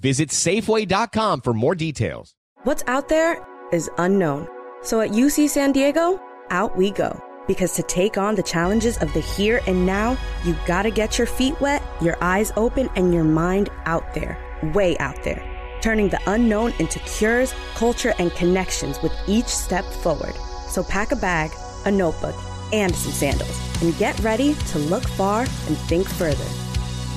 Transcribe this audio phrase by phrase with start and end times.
[0.00, 2.34] Visit Safeway.com for more details.
[2.64, 4.48] What's out there is unknown.
[4.82, 7.22] So at UC San Diego, out we go.
[7.46, 11.26] Because to take on the challenges of the here and now, you gotta get your
[11.26, 14.38] feet wet, your eyes open, and your mind out there.
[14.74, 15.44] Way out there.
[15.82, 20.34] Turning the unknown into cures, culture, and connections with each step forward.
[20.68, 21.50] So pack a bag,
[21.84, 22.36] a notebook,
[22.72, 26.44] and some sandals, and get ready to look far and think further.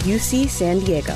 [0.03, 1.15] UC San Diego.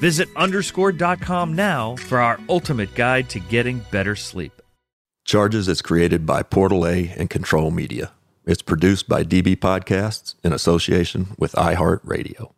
[0.00, 4.62] Visit underscore.com now for our ultimate guide to getting better sleep.
[5.26, 8.12] Charges is created by Portal A and Control Media.
[8.46, 12.50] It's produced by DB Podcasts in association with iHeartRadio.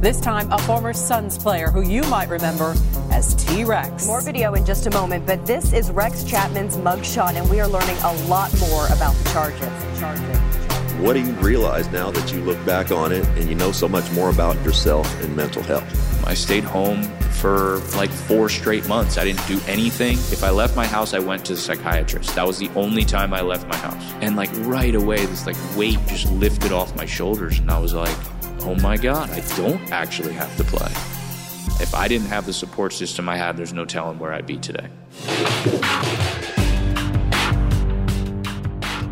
[0.00, 2.74] This time, a former Suns player who you might remember
[3.10, 4.06] as T Rex.
[4.06, 7.68] More video in just a moment, but this is Rex Chapman's mugshot, and we are
[7.68, 9.98] learning a lot more about the charges.
[9.98, 10.39] charges.
[11.00, 13.88] What do you realize now that you look back on it and you know so
[13.88, 16.26] much more about yourself and mental health?
[16.26, 17.04] I stayed home
[17.40, 19.16] for like four straight months.
[19.16, 20.18] I didn't do anything.
[20.18, 22.34] If I left my house, I went to the psychiatrist.
[22.34, 23.96] That was the only time I left my house.
[24.20, 27.94] And like right away, this like weight just lifted off my shoulders, and I was
[27.94, 28.16] like,
[28.60, 30.90] oh my God, I don't actually have to play.
[31.82, 34.58] If I didn't have the support system I had, there's no telling where I'd be
[34.58, 34.88] today.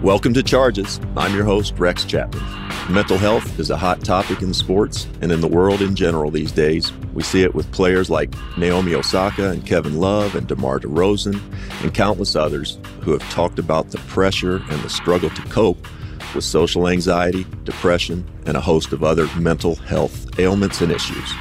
[0.03, 1.01] Welcome to Charges.
[1.17, 2.41] I'm your host, Rex Chapman.
[2.89, 6.53] Mental health is a hot topic in sports and in the world in general these
[6.53, 6.93] days.
[7.15, 11.41] We see it with players like Naomi Osaka and Kevin Love and DeMar DeRozan
[11.83, 15.85] and countless others who have talked about the pressure and the struggle to cope
[16.33, 21.35] with social anxiety, depression, and a host of other mental health ailments and issues.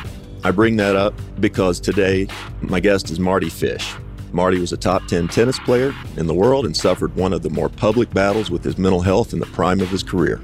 [0.43, 2.27] I bring that up because today
[2.61, 3.93] my guest is Mardy Fish.
[4.31, 7.49] Mardy was a top 10 tennis player in the world and suffered one of the
[7.49, 10.41] more public battles with his mental health in the prime of his career.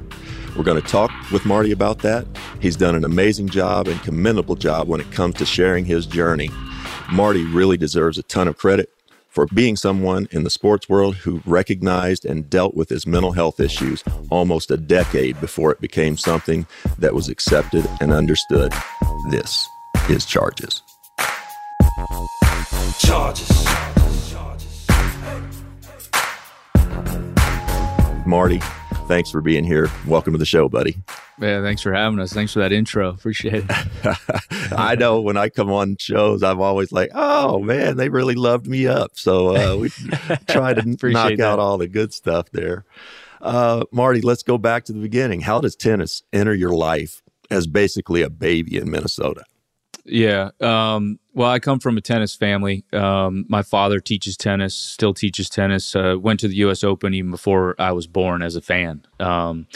[0.56, 2.26] We're going to talk with Mardy about that.
[2.60, 6.50] He's done an amazing job and commendable job when it comes to sharing his journey.
[7.12, 8.90] Mardy really deserves a ton of credit
[9.30, 13.60] for being someone in the sports world who recognized and dealt with his mental health
[13.60, 16.68] issues almost a decade before it became something
[17.00, 18.72] that was accepted and understood.
[19.32, 19.68] This
[20.08, 20.84] is Charges.
[23.00, 23.66] Charges.
[28.26, 28.60] Mardy,
[29.08, 29.90] thanks for being here.
[30.08, 30.96] Welcome to the show, buddy.
[31.40, 32.32] Yeah, thanks for having us.
[32.32, 33.10] Thanks for that intro.
[33.10, 34.72] Appreciate it.
[34.72, 38.68] I know when I come on shows, I'm always like, oh man, they really loved
[38.68, 39.12] me up.
[39.16, 39.90] So uh, we
[40.48, 41.42] try to knock that.
[41.42, 42.86] out all the good stuff there.
[43.42, 45.42] Uh, Mardy, let's go back to the beginning.
[45.42, 49.44] How does tennis enter your life as basically a baby in Minnesota?
[50.06, 50.52] Yeah.
[50.62, 52.86] Um, well, I come from a tennis family.
[52.94, 55.96] Um, my father teaches tennis, still teaches tennis.
[55.96, 56.84] Uh, went to the U.S.
[56.84, 59.04] Open even before I was born as a fan.
[59.20, 59.68] Um,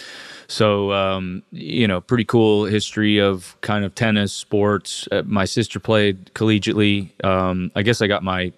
[0.47, 5.07] so, um, you know, pretty cool history of kind of tennis, sports.
[5.11, 7.11] Uh, my sister played collegiately.
[7.25, 8.53] Um, I guess I got my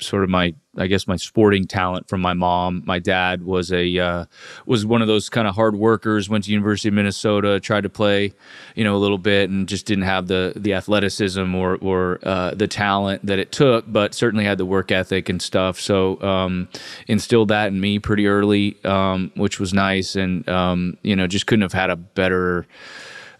[0.00, 2.82] sort of my I guess my sporting talent from my mom.
[2.86, 4.24] My dad was a uh,
[4.64, 6.30] was one of those kind of hard workers.
[6.30, 8.32] Went to University of Minnesota, tried to play,
[8.74, 12.54] you know, a little bit, and just didn't have the the athleticism or or uh,
[12.54, 15.78] the talent that it took, but certainly had the work ethic and stuff.
[15.78, 16.68] So um,
[17.06, 21.46] instilled that in me pretty early, um, which was nice, and um, you know, just
[21.46, 22.66] couldn't have had a better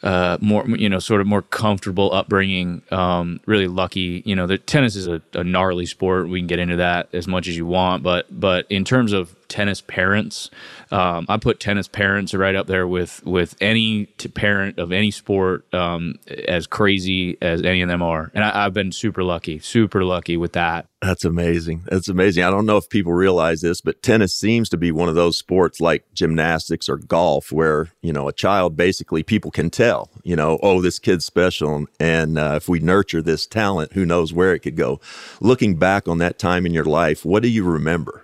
[0.03, 2.83] uh, more you know sort of more comfortable upbringing.
[2.91, 4.47] Um, really lucky, you know.
[4.47, 6.29] The tennis is a, a gnarly sport.
[6.29, 9.35] We can get into that as much as you want, but but in terms of
[9.53, 10.51] tennis parents,
[10.91, 15.73] um, I put tennis parents right up there with with any parent of any sport,
[15.75, 16.19] um,
[16.49, 18.31] as crazy as any of them are.
[18.35, 20.87] And I, I've been super lucky, super lucky with that.
[21.03, 21.83] That's amazing.
[21.87, 22.45] That's amazing.
[22.45, 25.37] I don't know if people realize this, but tennis seems to be one of those
[25.37, 30.37] sports like gymnastics or golf where, you know, a child basically people can tell, you
[30.37, 31.87] know, oh, this kid's special.
[31.99, 35.01] And uh, if we nurture this talent, who knows where it could go.
[35.41, 38.22] Looking back on that time in your life, what do you remember?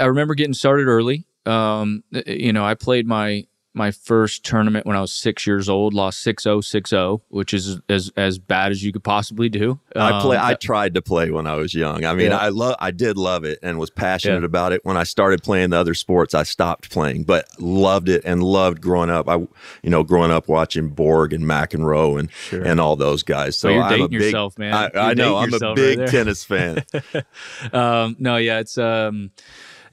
[0.00, 1.26] I remember getting started early.
[1.46, 5.94] Um, you know, I played my my first tournament when I was six years old,
[5.94, 9.80] lost 6-0, 6-0, which is as as bad as you could possibly do.
[9.96, 10.38] Um, I play.
[10.40, 12.04] I tried to play when I was young.
[12.04, 12.38] I mean, yeah.
[12.38, 12.76] I love.
[12.78, 14.46] I did love it and was passionate yeah.
[14.46, 14.84] about it.
[14.84, 18.80] When I started playing the other sports, I stopped playing, but loved it and loved
[18.80, 19.28] growing up.
[19.28, 19.36] I,
[19.82, 22.62] you know, growing up watching Borg and McEnroe and sure.
[22.62, 23.58] and all those guys.
[23.58, 24.72] So well, you're dating big, yourself, man.
[24.72, 25.36] I, I know.
[25.36, 26.84] I'm a big right tennis fan.
[27.72, 28.78] um, no, yeah, it's.
[28.78, 29.32] Um,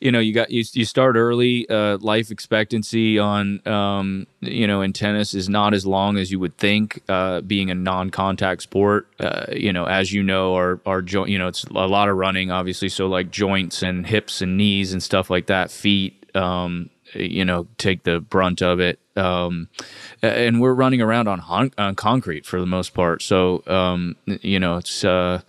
[0.02, 4.82] you know you got you, you start early uh, life expectancy on um, you know
[4.82, 9.08] in tennis is not as long as you would think uh, being a non-contact sport
[9.20, 12.18] uh, you know as you know our our joint you know it's a lot of
[12.18, 12.90] running obviously.
[12.90, 17.68] So like joints and hips and knees and stuff like that feet um, you know
[17.78, 19.00] take the brunt of it.
[19.16, 19.68] Um,
[20.22, 23.22] and we're running around on, hon- on concrete for the most part.
[23.22, 25.42] So um, you know it's uh,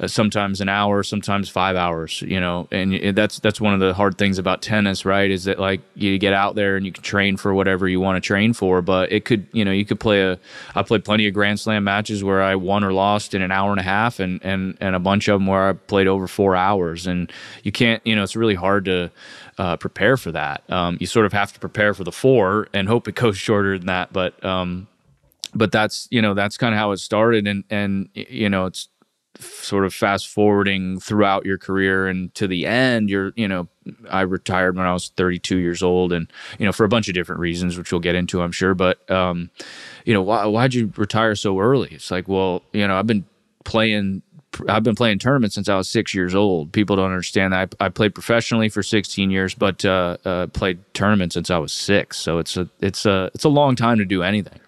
[0.00, 3.94] uh, sometimes an hour, sometimes five hours, you know, and that's that's one of the
[3.94, 5.30] hard things about tennis, right?
[5.30, 8.22] Is that like you get out there and you can train for whatever you want
[8.22, 10.38] to train for, but it could, you know, you could play a.
[10.74, 13.70] I played plenty of Grand Slam matches where I won or lost in an hour
[13.70, 16.56] and a half, and and and a bunch of them where I played over four
[16.56, 17.30] hours, and
[17.62, 19.10] you can't, you know, it's really hard to.
[19.56, 20.64] Uh, prepare for that.
[20.68, 23.78] Um, you sort of have to prepare for the four and hope it goes shorter
[23.78, 24.12] than that.
[24.12, 24.88] But um,
[25.54, 28.88] but that's you know that's kind of how it started, and and you know it's
[29.38, 33.68] sort of fast forwarding throughout your career and to the end you're you know
[34.10, 37.14] i retired when i was 32 years old and you know for a bunch of
[37.14, 39.50] different reasons which we'll get into i'm sure but um
[40.04, 43.24] you know why, why'd you retire so early it's like well you know i've been
[43.64, 44.22] playing
[44.68, 46.70] I've been playing tournaments since I was six years old.
[46.70, 47.74] People don't understand that.
[47.80, 51.72] I, I played professionally for 16 years, but uh, uh, played tournaments since I was
[51.72, 52.18] six.
[52.18, 54.60] So it's a it's a it's a long time to do anything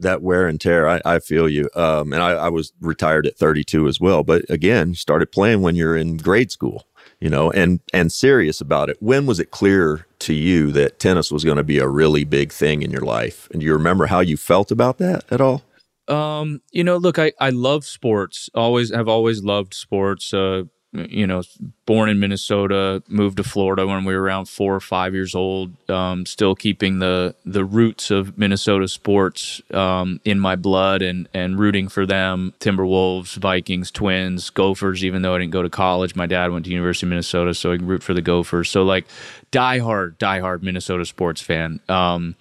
[0.00, 0.88] that wear and tear.
[0.88, 1.68] I, I feel you.
[1.74, 4.22] Um, and I, I, was retired at 32 as well.
[4.22, 6.86] But again, started playing when you're in grade school,
[7.20, 8.96] you know, and and serious about it.
[9.00, 12.52] When was it clear to you that tennis was going to be a really big
[12.52, 13.48] thing in your life?
[13.50, 15.62] And do you remember how you felt about that at all?
[16.08, 18.50] Um, you know, look, I, I love sports.
[18.54, 20.34] Always have always loved sports.
[20.34, 20.64] Uh,
[20.94, 21.42] you know,
[21.86, 25.72] born in Minnesota, moved to Florida when we were around four or five years old.
[25.90, 31.58] Um, still keeping the the roots of Minnesota sports um, in my blood and and
[31.58, 32.54] rooting for them.
[32.60, 35.04] Timberwolves, Vikings, Twins, Gophers.
[35.04, 37.72] Even though I didn't go to college, my dad went to University of Minnesota, so
[37.72, 38.70] I root for the Gophers.
[38.70, 39.06] So like,
[39.50, 41.80] diehard, diehard Minnesota sports fan.
[41.88, 42.36] Um,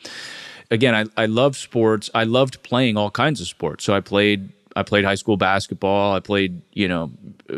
[0.70, 2.12] again, I I love sports.
[2.14, 3.84] I loved playing all kinds of sports.
[3.84, 6.14] So I played I played high school basketball.
[6.14, 7.12] I played, you know,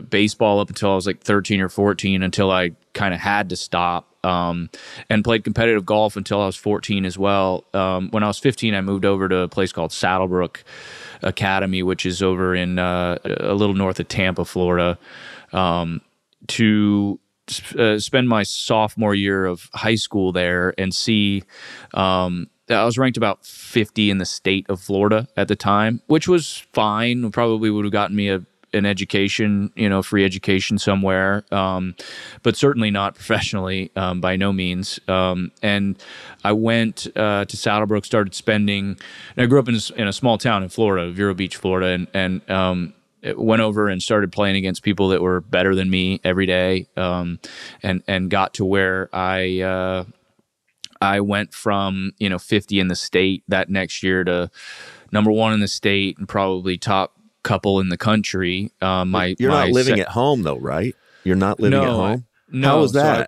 [0.09, 3.55] baseball up until I was like 13 or 14 until I kind of had to
[3.55, 4.11] stop.
[4.25, 4.71] Um,
[5.07, 7.63] and played competitive golf until I was 14 as well.
[7.75, 10.63] Um, when I was 15, I moved over to a place called Saddlebrook
[11.21, 14.97] Academy, which is over in uh, a little north of Tampa, Florida,
[15.53, 16.01] um,
[16.47, 17.19] to
[17.77, 21.43] uh, spend my sophomore year of high school there and see
[21.93, 26.27] um, I was ranked about 50 in the state of Florida at the time, which
[26.27, 27.31] was fine.
[27.31, 28.45] Probably would have gotten me a
[28.75, 31.95] an education, you know, free education somewhere, um,
[32.43, 34.99] but certainly not professionally um, by no means.
[35.07, 36.01] Um, and
[36.43, 38.97] I went uh, to Saddlebrook, started spending.
[39.37, 42.07] I grew up in a, in a, small town in Florida, Vero Beach, Florida, and
[42.13, 42.93] and um,
[43.37, 47.39] went over and started playing against people that were better than me every day, um,
[47.81, 49.61] and and got to where I.
[49.61, 50.03] Uh,
[51.05, 54.49] I went from you know 50 in the state that next year to
[55.11, 58.71] number one in the state and probably top couple in the country.
[58.81, 60.95] Uh, my you're my not living at home though, right?
[61.23, 62.25] You're not living no, at home.
[62.49, 63.17] No, how was that?
[63.17, 63.21] So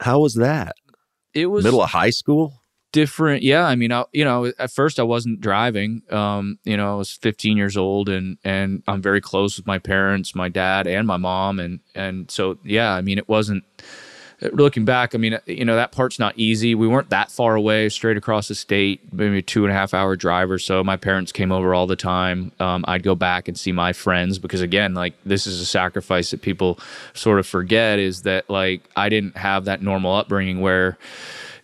[0.00, 0.74] I, how was that?
[1.34, 2.58] It was middle of high school.
[2.92, 3.64] Different, yeah.
[3.64, 6.02] I mean, I, you know, at first I wasn't driving.
[6.10, 9.78] Um, you know, I was 15 years old, and and I'm very close with my
[9.78, 12.92] parents, my dad, and my mom, and and so yeah.
[12.92, 13.64] I mean, it wasn't
[14.52, 16.74] looking back, I mean, you know, that part's not easy.
[16.74, 19.94] We weren't that far away, straight across the state, maybe a two and a half
[19.94, 20.82] hour drive or so.
[20.82, 22.52] My parents came over all the time.
[22.58, 26.30] Um, I'd go back and see my friends because, again, like this is a sacrifice
[26.32, 26.78] that people
[27.14, 30.98] sort of forget is that, like, I didn't have that normal upbringing where,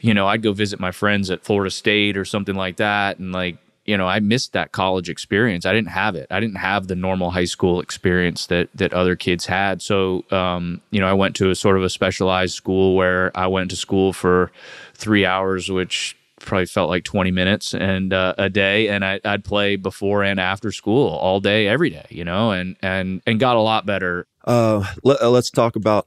[0.00, 3.18] you know, I'd go visit my friends at Florida State or something like that.
[3.18, 3.56] And, like,
[3.88, 5.64] you know, I missed that college experience.
[5.64, 6.26] I didn't have it.
[6.30, 9.80] I didn't have the normal high school experience that that other kids had.
[9.80, 13.46] So, um, you know, I went to a sort of a specialized school where I
[13.46, 14.52] went to school for
[14.92, 19.44] three hours, which probably felt like 20 minutes and uh, a day and I, would
[19.44, 23.56] play before and after school all day every day you know and and and got
[23.56, 26.06] a lot better uh, let, us uh, talk about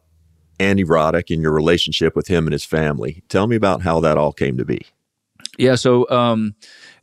[0.58, 4.18] andy roddick and your relationship with him and his family tell me about how that
[4.18, 4.86] all came to be
[5.58, 6.56] yeah so um,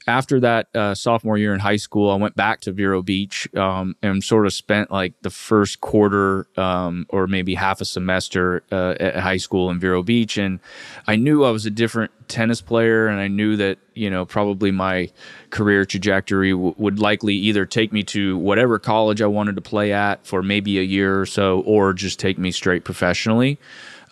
[0.08, 3.94] after that uh, sophomore year in high school, I went back to Vero Beach um,
[4.02, 8.94] and sort of spent like the first quarter um, or maybe half a semester uh,
[8.98, 10.38] at high school in Vero Beach.
[10.38, 10.60] And
[11.06, 14.70] I knew I was a different tennis player, and I knew that, you know, probably
[14.70, 15.10] my
[15.50, 19.92] career trajectory w- would likely either take me to whatever college I wanted to play
[19.92, 23.58] at for maybe a year or so, or just take me straight professionally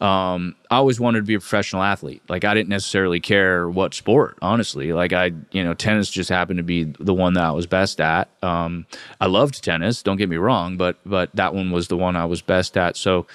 [0.00, 2.22] um, I always wanted to be a professional athlete.
[2.28, 4.92] Like I didn't necessarily care what sport, honestly.
[4.92, 8.00] Like I, you know, tennis just happened to be the one that I was best
[8.00, 8.28] at.
[8.42, 8.86] Um,
[9.20, 10.02] I loved tennis.
[10.02, 12.96] Don't get me wrong, but but that one was the one I was best at.
[12.96, 13.26] So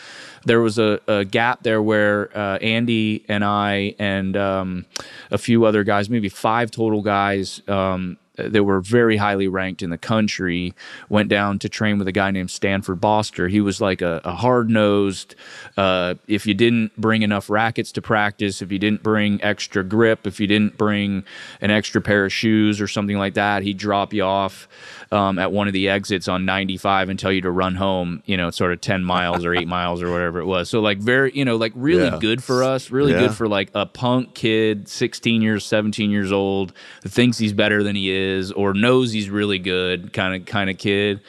[0.45, 4.85] there was a, a gap there where uh, Andy and I and um,
[5.31, 9.89] a few other guys, maybe five total guys, um, that were very highly ranked in
[9.89, 10.73] the country
[11.09, 13.47] went down to train with a guy named Stanford Boster.
[13.47, 15.35] He was like a, a hard nosed.
[15.75, 20.25] Uh, if you didn't bring enough rackets to practice, if you didn't bring extra grip,
[20.25, 21.23] if you didn't bring
[21.59, 24.67] an extra pair of shoes or something like that, he'd drop you off
[25.11, 28.23] um, at one of the exits on 95 and tell you to run home.
[28.25, 30.69] You know, sort of 10 miles or eight miles or whatever it was.
[30.69, 32.17] So like very, you know, like really yeah.
[32.19, 32.91] good for us.
[32.91, 33.19] Really yeah.
[33.19, 37.95] good for like a punk kid, 16 years, 17 years old, thinks he's better than
[37.95, 41.21] he is or knows he's really good kind of kind of kid.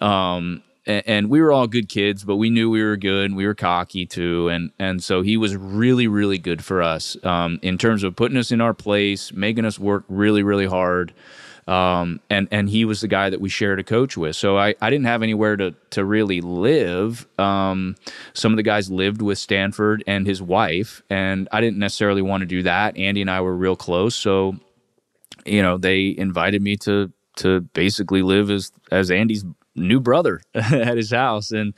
[0.00, 3.36] Um, and, and, we were all good kids, but we knew we were good and
[3.36, 4.48] we were cocky too.
[4.48, 8.38] And and so he was really really good for us um, in terms of putting
[8.38, 11.12] us in our place, making us work really really hard.
[11.70, 14.34] Um, and and he was the guy that we shared a coach with.
[14.34, 17.28] So I, I didn't have anywhere to to really live.
[17.38, 17.94] Um,
[18.32, 22.40] some of the guys lived with Stanford and his wife, and I didn't necessarily want
[22.40, 22.96] to do that.
[22.96, 24.56] Andy and I were real close, so
[25.46, 29.44] you know, they invited me to to basically live as as Andy's
[29.76, 31.52] new brother at his house.
[31.52, 31.74] And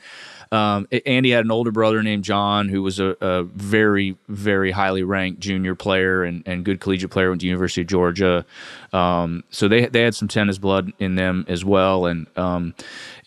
[0.53, 5.01] um, Andy had an older brother named John, who was a, a, very, very highly
[5.01, 8.45] ranked junior player and, and good collegiate player at the University of Georgia.
[8.93, 12.05] Um, so they they had some tennis blood in them as well.
[12.05, 12.75] And um,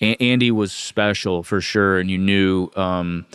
[0.00, 2.70] a- Andy was special for sure, and you knew.
[2.76, 3.26] Um,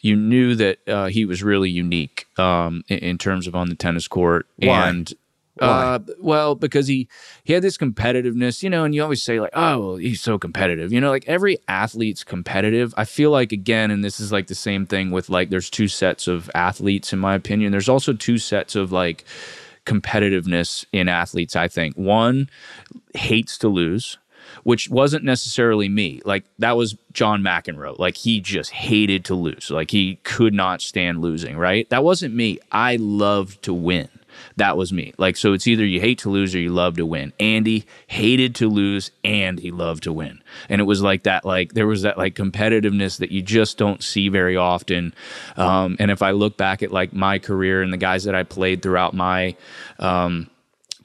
[0.00, 3.74] you knew that uh, he was really unique um, in, in, terms of on the
[3.74, 4.88] tennis court, Why?
[4.88, 5.12] and
[5.60, 7.08] uh, well, because he
[7.44, 10.38] he had this competitiveness, you know, and you always say like, oh, well, he's so
[10.38, 12.94] competitive, you know, like every athlete's competitive.
[12.96, 15.88] I feel like again, and this is like the same thing with like, there's two
[15.88, 17.72] sets of athletes in my opinion.
[17.72, 19.24] There's also two sets of like
[19.86, 21.56] competitiveness in athletes.
[21.56, 22.48] I think one
[23.14, 24.18] hates to lose.
[24.64, 26.22] Which wasn't necessarily me.
[26.24, 27.98] Like that was John McEnroe.
[27.98, 29.70] Like he just hated to lose.
[29.70, 31.58] Like he could not stand losing.
[31.58, 31.88] Right.
[31.90, 32.58] That wasn't me.
[32.72, 34.08] I loved to win
[34.56, 35.14] that was me.
[35.18, 37.32] Like, so it's either you hate to lose or you love to win.
[37.38, 40.42] Andy hated to lose and he loved to win.
[40.68, 44.02] And it was like that, like, there was that like competitiveness that you just don't
[44.02, 45.14] see very often.
[45.56, 48.42] Um, and if I look back at like my career and the guys that I
[48.42, 49.56] played throughout my,
[49.98, 50.50] um,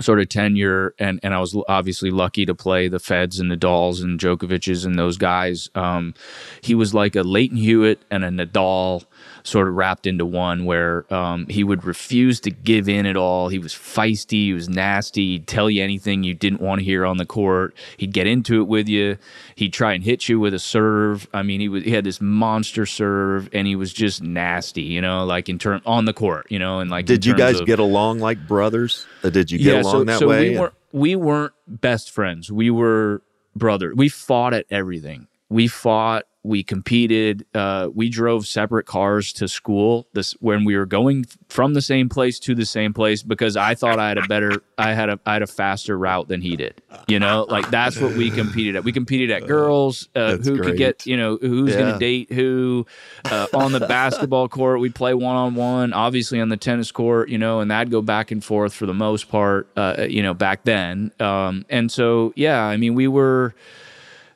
[0.02, 4.02] sort of tenure and and I was obviously lucky to play the Feds and Nadals
[4.02, 5.70] and Djokovic's and those guys.
[5.76, 6.14] Um,
[6.62, 9.06] he was like a Lleyton Hewitt and a Nadal
[9.44, 13.50] sort of wrapped into one where um, he would refuse to give in at all.
[13.50, 17.06] He was feisty, he was nasty, he'd tell you anything you didn't want to hear
[17.06, 17.76] on the court.
[17.98, 19.18] He'd get into it with you.
[19.56, 21.28] He'd try and hit you with a serve.
[21.34, 24.84] I mean, he was he had this monster serve, and he was just nasty.
[24.84, 26.48] You know, like in turn on the court.
[26.50, 29.06] You know, and like did you guys of, get along like brothers?
[29.24, 30.50] Uh, did you get yeah, along so, that so way?
[30.52, 32.52] We weren't, we weren't best friends.
[32.52, 33.22] We were
[33.56, 33.94] brother.
[33.96, 35.28] We fought at everything.
[35.50, 37.46] We fought we competed.
[37.54, 40.08] Uh, we drove separate cars to school.
[40.14, 43.76] This when we were going from the same place to the same place because I
[43.76, 46.58] thought I had a better, I had a, I had a faster route than he
[46.58, 46.82] did.
[47.08, 48.84] You know, like that's what we competed at.
[48.84, 50.64] We competed at girls, uh, who great.
[50.64, 51.80] could get, you know, who's yeah.
[51.80, 52.86] going to date who.
[53.26, 55.94] Uh, on the basketball court, we'd play one on one.
[55.94, 58.94] Obviously, on the tennis court, you know, and that'd go back and forth for the
[58.94, 59.68] most part.
[59.78, 61.12] Uh, you know, back then.
[61.20, 63.56] Um, and so, yeah, I mean, we were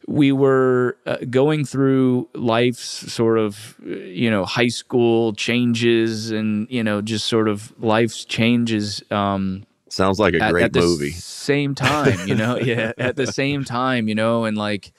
[0.08, 6.84] we were uh, going through life's sort of you know high school changes and you
[6.84, 11.12] know just sort of life's changes um, sounds like a at, great at the movie.
[11.12, 12.58] same time you know?
[12.58, 14.46] Yeah at the same time you know?
[14.46, 14.94] And like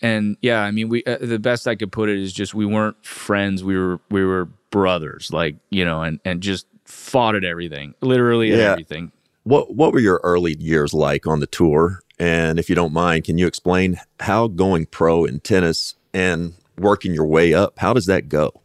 [0.00, 2.66] and yeah i mean we uh, the best i could put it is just we
[2.66, 3.64] weren't friends.
[3.64, 8.52] We were we were brothers like you know and and just fought at everything literally
[8.52, 8.72] at yeah.
[8.72, 9.10] everything.
[9.42, 12.00] What what were your early years like on the tour?
[12.18, 17.12] And if you don't mind, can you explain how going pro in tennis and working
[17.12, 18.62] your way up, how does that go?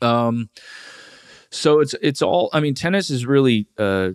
[0.00, 0.50] Um,
[1.50, 2.48] so it's it's all.
[2.52, 4.10] I mean, tennis is really uh,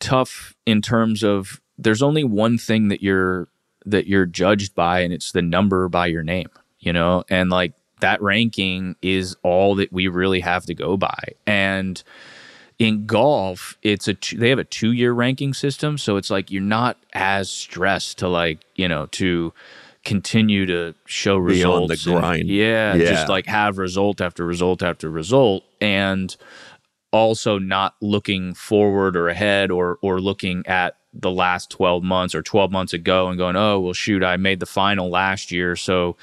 [0.00, 3.48] tough in terms of there's only one thing that you're
[3.86, 6.48] that you're judged by, and it's the number by your name.
[6.78, 11.22] You know, and like that ranking is all that we really have to go by,
[11.46, 12.02] and
[12.78, 16.60] in golf it's a they have a two year ranking system so it's like you're
[16.60, 19.52] not as stressed to like you know to
[20.04, 22.48] continue to show Be on results the and- grind.
[22.48, 23.04] yeah, Yeah.
[23.10, 26.36] just like have result after result after result and
[27.12, 32.42] also not looking forward or ahead or or looking at the last 12 months or
[32.42, 36.16] 12 months ago and going oh well shoot i made the final last year so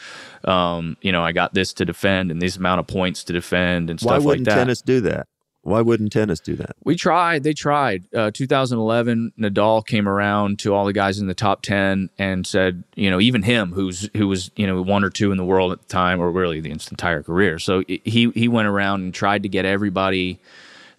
[0.43, 3.89] um you know i got this to defend and this amount of points to defend
[3.89, 5.27] and Why stuff like wouldn't that tennis do that?
[5.63, 6.75] Why wouldn't tennis do that?
[6.83, 7.43] we tried.
[7.43, 8.05] They tried.
[8.13, 12.83] Uh, 2011, Nadal came around to all the guys in the top 10 and said,
[12.95, 15.71] you know, even him, who's who was you know one or two in the world
[15.71, 17.59] at the time, or really the entire career.
[17.59, 20.39] So he he went around and tried to get everybody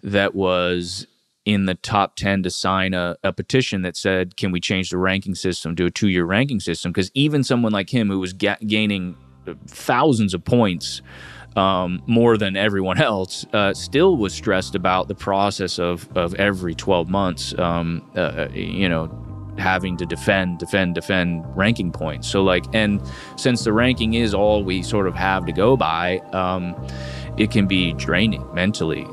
[0.01, 1.07] that was
[1.45, 4.97] in the top 10 to sign a, a petition that said, can we change the
[4.97, 6.91] ranking system to a two year ranking system?
[6.91, 9.17] Because even someone like him, who was ga- gaining
[9.67, 11.01] thousands of points
[11.55, 16.75] um, more than everyone else, uh, still was stressed about the process of, of every
[16.75, 19.09] 12 months, um, uh, you know,
[19.57, 22.27] having to defend, defend, defend ranking points.
[22.27, 23.01] So, like, and
[23.35, 26.75] since the ranking is all we sort of have to go by, um,
[27.37, 29.07] it can be draining mentally.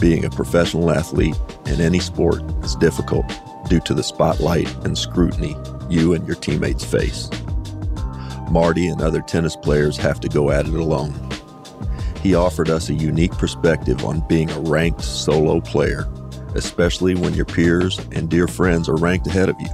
[0.00, 3.26] Being a professional athlete in any sport is difficult
[3.68, 5.54] due to the spotlight and scrutiny
[5.90, 7.28] you and your teammates face.
[8.50, 11.14] Mardy and other tennis players have to go at it alone.
[12.20, 16.06] He offered us a unique perspective on being a ranked solo player,
[16.54, 19.70] especially when your peers and dear friends are ranked ahead of you.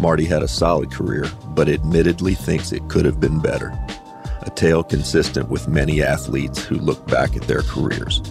[0.00, 3.78] Mardy had a solid career, but admittedly thinks it could have been better.
[4.42, 8.22] A tale consistent with many athletes who look back at their careers.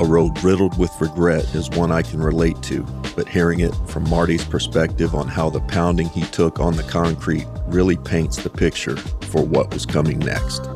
[0.00, 4.08] A road riddled with regret is one I can relate to, but hearing it from
[4.08, 8.96] Mardy's perspective on how the pounding he took on the concrete really paints the picture
[8.96, 10.68] for what was coming next.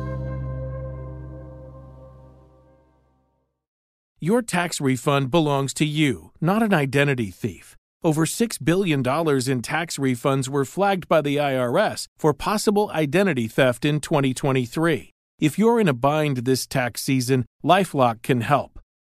[4.19, 7.75] Your tax refund belongs to you, not an identity thief.
[8.03, 13.83] Over $6 billion in tax refunds were flagged by the IRS for possible identity theft
[13.83, 15.11] in 2023.
[15.37, 18.74] If you're in a bind this tax season, Lifelock can help.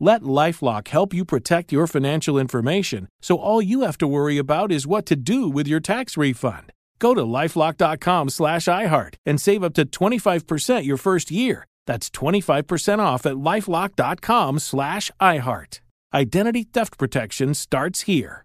[0.00, 4.70] Let Lifelock help you protect your financial information so all you have to worry about
[4.70, 6.72] is what to do with your tax refund.
[6.98, 11.64] Go to lifelock.com slash iHeart and save up to 25% your first year.
[11.86, 15.80] That's 25% off at lifelock.com slash iHeart.
[16.12, 18.44] Identity theft protection starts here.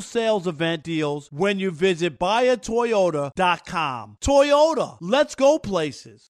[0.00, 4.16] sales event deals when you visit buyatoyota.com.
[4.20, 6.30] Toyota, let's go places.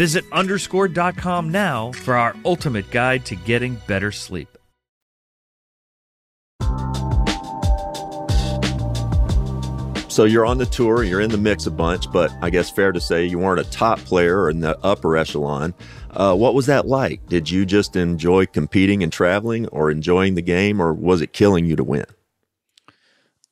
[0.00, 4.48] Visit underscore.com now for our ultimate guide to getting better sleep.
[10.08, 12.92] So you're on the tour, you're in the mix a bunch, but I guess fair
[12.92, 15.74] to say you weren't a top player in the upper echelon.
[16.12, 17.26] Uh, what was that like?
[17.26, 21.66] Did you just enjoy competing and traveling, or enjoying the game, or was it killing
[21.66, 22.06] you to win?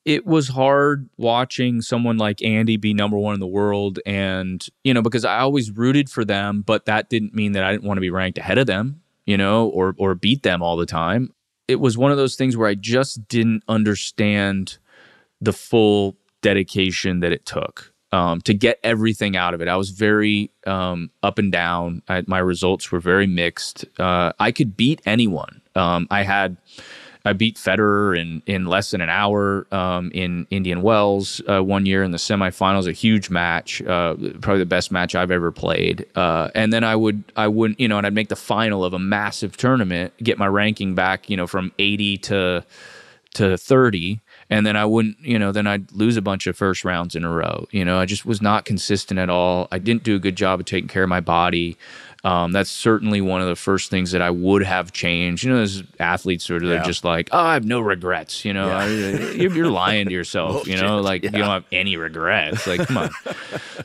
[0.05, 3.99] It was hard watching someone like Andy be number one in the world.
[4.05, 7.71] And, you know, because I always rooted for them, but that didn't mean that I
[7.71, 10.77] didn't want to be ranked ahead of them, you know, or, or beat them all
[10.77, 11.33] the time.
[11.67, 14.77] It was one of those things where I just didn't understand
[15.39, 19.67] the full dedication that it took um, to get everything out of it.
[19.67, 22.01] I was very um, up and down.
[22.07, 23.85] I, my results were very mixed.
[23.99, 25.61] Uh, I could beat anyone.
[25.75, 26.57] Um, I had
[27.25, 31.85] I beat Federer in in less than an hour um, in Indian Wells uh, one
[31.85, 32.87] year in the semifinals.
[32.87, 36.05] A huge match, uh, probably the best match I've ever played.
[36.15, 38.93] Uh, and then I would I wouldn't you know, and I'd make the final of
[38.93, 42.63] a massive tournament, get my ranking back, you know, from eighty to
[43.33, 44.21] to thirty.
[44.51, 47.23] And then I wouldn't, you know, then I'd lose a bunch of first rounds in
[47.23, 47.67] a row.
[47.69, 49.67] You know, I just was not consistent at all.
[49.71, 51.77] I didn't do a good job of taking care of my body.
[52.23, 55.43] Um, that's certainly one of the first things that I would have changed.
[55.43, 56.83] You know, as athletes sort of yeah.
[56.83, 58.43] just like, oh, I have no regrets.
[58.43, 58.87] You know, yeah.
[59.31, 60.67] you're, you're, lying to yourself.
[60.67, 61.31] you know, like yeah.
[61.31, 62.67] you don't have any regrets.
[62.67, 63.09] Like, come on.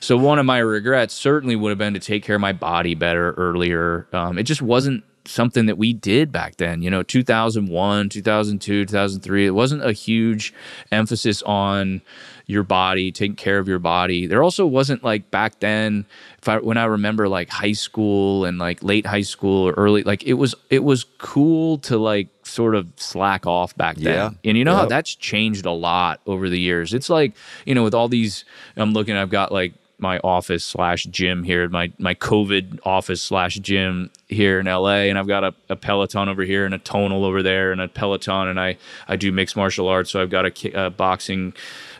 [0.01, 2.95] so one of my regrets certainly would have been to take care of my body
[2.95, 4.09] better earlier.
[4.13, 6.83] Um, it just wasn't something that we did back then.
[6.83, 9.47] You know, 2001, 2002, 2003.
[9.47, 10.53] It wasn't a huge
[10.91, 12.03] emphasis on
[12.47, 14.27] your body, taking care of your body.
[14.27, 16.07] There also wasn't like back then,
[16.39, 20.03] if I when I remember like high school and like late high school or early,
[20.03, 24.15] like it was it was cool to like sort of slack off back then.
[24.15, 24.31] Yeah.
[24.51, 24.81] And you know yep.
[24.81, 26.93] how that's changed a lot over the years.
[26.93, 28.45] It's like, you know, with all these
[28.77, 33.55] I'm looking, I've got like my office slash gym here, my my COVID office slash
[33.57, 37.25] gym here in LA, and I've got a, a, Peloton over here and a tonal
[37.25, 38.77] over there and a Peloton, and I
[39.09, 41.55] I do mixed martial arts, so I've got a, a boxing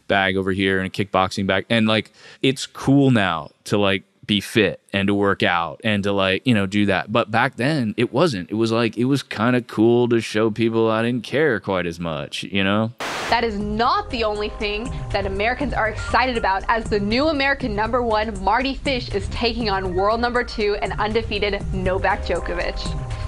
[0.09, 1.67] bag over here and a kickboxing bag.
[1.69, 2.13] And like,
[2.43, 6.55] it's cool now to like be fit and to work out and to like, you
[6.55, 7.11] know, do that.
[7.11, 8.51] But back then it wasn't.
[8.51, 11.85] It was like, it was kind of cool to show people I didn't care quite
[11.85, 12.93] as much, you know?
[13.29, 17.75] That is not the only thing that Americans are excited about as the new American
[17.75, 22.79] number one, Mardy Fish, is taking on world number two and undefeated Novak Djokovic.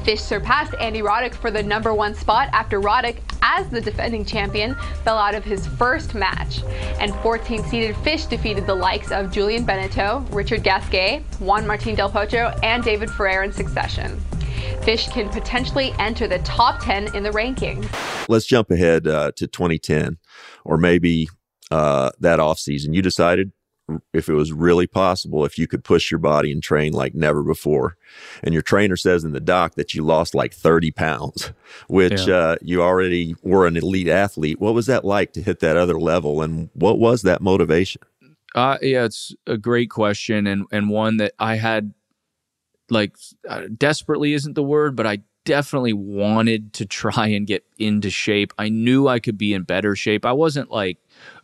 [0.07, 4.76] Fish surpassed Andy Roddick for the number one spot after Roddick, as the defending champion,
[5.02, 6.62] fell out of his first match.
[7.00, 12.11] And 14 seeded Fish defeated the likes of Julien Benneteau, Richard Gasquet, Juan Martin Del
[12.11, 14.21] Potro, and David Ferrer in succession.
[14.83, 17.88] Fish can potentially enter the top 10 in the rankings.
[18.29, 20.19] Let's jump ahead uh, to 2010
[20.64, 21.29] or maybe
[21.71, 22.95] uh, that off season.
[22.95, 23.53] You decided
[24.12, 27.42] if it was really possible, if you could push your body and train like never
[27.42, 27.97] before.
[28.42, 31.53] And your trainer says in the doc that you lost like 30 pounds,
[31.88, 32.35] which yeah.
[32.35, 34.61] uh, you already were an elite athlete.
[34.61, 36.42] What was that like to hit that other level?
[36.42, 38.03] And what was that motivation?
[38.57, 41.92] Uh, yeah, it's a great question and, and one that I had
[42.88, 43.14] like
[43.49, 48.55] uh, desperately isn't the word, but I definitely wanted to try and get into shape.
[48.59, 50.25] I knew I could be in better shape.
[50.25, 50.99] I wasn't like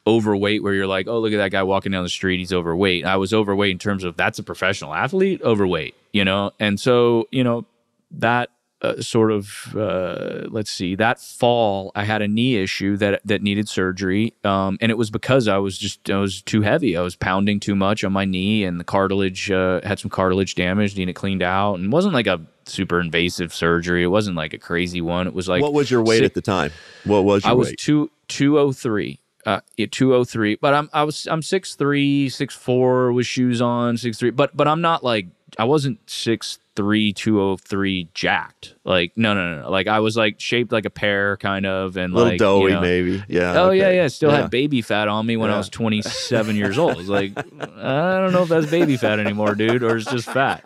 [0.06, 2.38] overweight where you're like, oh, look at that guy walking down the street.
[2.38, 3.04] He's overweight.
[3.04, 6.52] I was overweight in terms of that's a professional athlete, overweight, you know?
[6.58, 7.66] And so, you know,
[8.12, 8.50] that
[8.82, 13.40] uh, sort of uh, let's see that fall I had a knee issue that that
[13.40, 17.00] needed surgery um, and it was because I was just I was too heavy I
[17.00, 20.96] was pounding too much on my knee and the cartilage uh, had some cartilage damage
[20.96, 25.00] needed cleaned out and wasn't like a super invasive surgery it wasn't like a crazy
[25.00, 26.70] one it was like what was your weight at the time
[27.04, 27.56] what was your weight?
[27.56, 27.78] I was weight?
[27.78, 33.60] two two oh three uh, 203 but i'm i was i'm 6'3 6'4 with shoes
[33.60, 35.26] on 6'3 but but i'm not like
[35.58, 38.74] I wasn't six three two oh three jacked.
[38.84, 39.70] Like no no no.
[39.70, 42.70] Like I was like shaped like a pear kind of and little like doughy you
[42.70, 43.22] know, maybe.
[43.28, 43.52] Yeah.
[43.60, 43.78] Oh okay.
[43.78, 44.08] yeah yeah.
[44.08, 44.42] Still Yeah.
[44.42, 46.98] had baby fat on me when I was twenty seven years old.
[46.98, 50.64] It's like I don't know if that's baby fat anymore, dude, or it's just fat.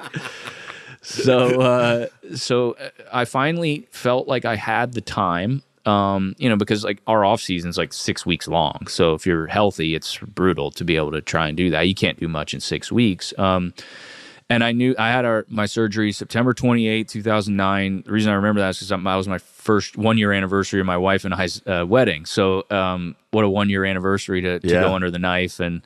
[1.03, 5.63] So uh, so uh, I finally felt like I had the time.
[5.85, 8.89] Um, you know, because like our off season's like six weeks long.
[8.89, 11.83] So if you're healthy, it's brutal to be able to try and do that.
[11.83, 13.33] You can't do much in six weeks.
[13.39, 13.73] Um,
[14.49, 18.03] and I knew I had our my surgery September 28, 2009.
[18.07, 20.87] The reason I remember that is because that was my first one year anniversary of
[20.87, 22.27] my wife and I's uh, wedding.
[22.27, 24.81] So, um, what a one year anniversary to, to Yeah.
[24.83, 25.83] go under the knife and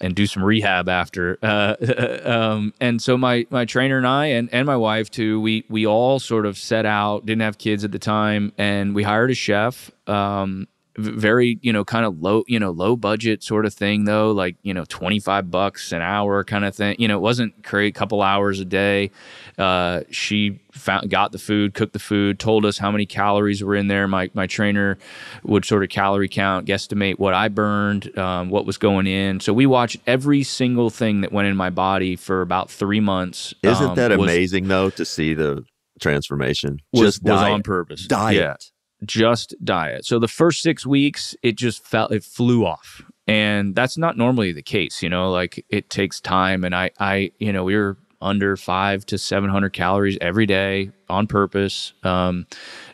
[0.00, 1.38] and do some rehab after.
[1.42, 1.76] Uh,
[2.24, 5.86] um, and so my my trainer and I and, and my wife too, we we
[5.86, 7.24] all sort of set out.
[7.26, 9.90] Didn't have kids at the time, and we hired a chef.
[10.06, 14.30] Um, very you know kind of low you know low budget sort of thing though
[14.30, 17.96] like you know 25 bucks an hour kind of thing you know it wasn't create
[17.96, 19.10] a couple hours a day
[19.58, 23.74] uh, she found got the food cooked the food told us how many calories were
[23.74, 24.98] in there my my trainer
[25.44, 29.52] would sort of calorie count guesstimate what i burned um, what was going in so
[29.52, 33.90] we watched every single thing that went in my body for about three months Isn't
[33.90, 35.64] um, that was- amazing though to see the
[36.00, 36.78] transformation?
[36.92, 37.52] was, Just was diet.
[37.52, 38.06] on purpose.
[38.06, 38.36] Diet.
[38.36, 38.56] Yeah,
[39.04, 40.04] just diet.
[40.04, 44.52] So the first six weeks, it just felt it flew off, and that's not normally
[44.52, 45.02] the case.
[45.02, 49.04] You know, like it takes time, and I, I, you know, we were under five
[49.06, 51.92] to seven hundred calories every day on purpose.
[52.02, 52.46] Um,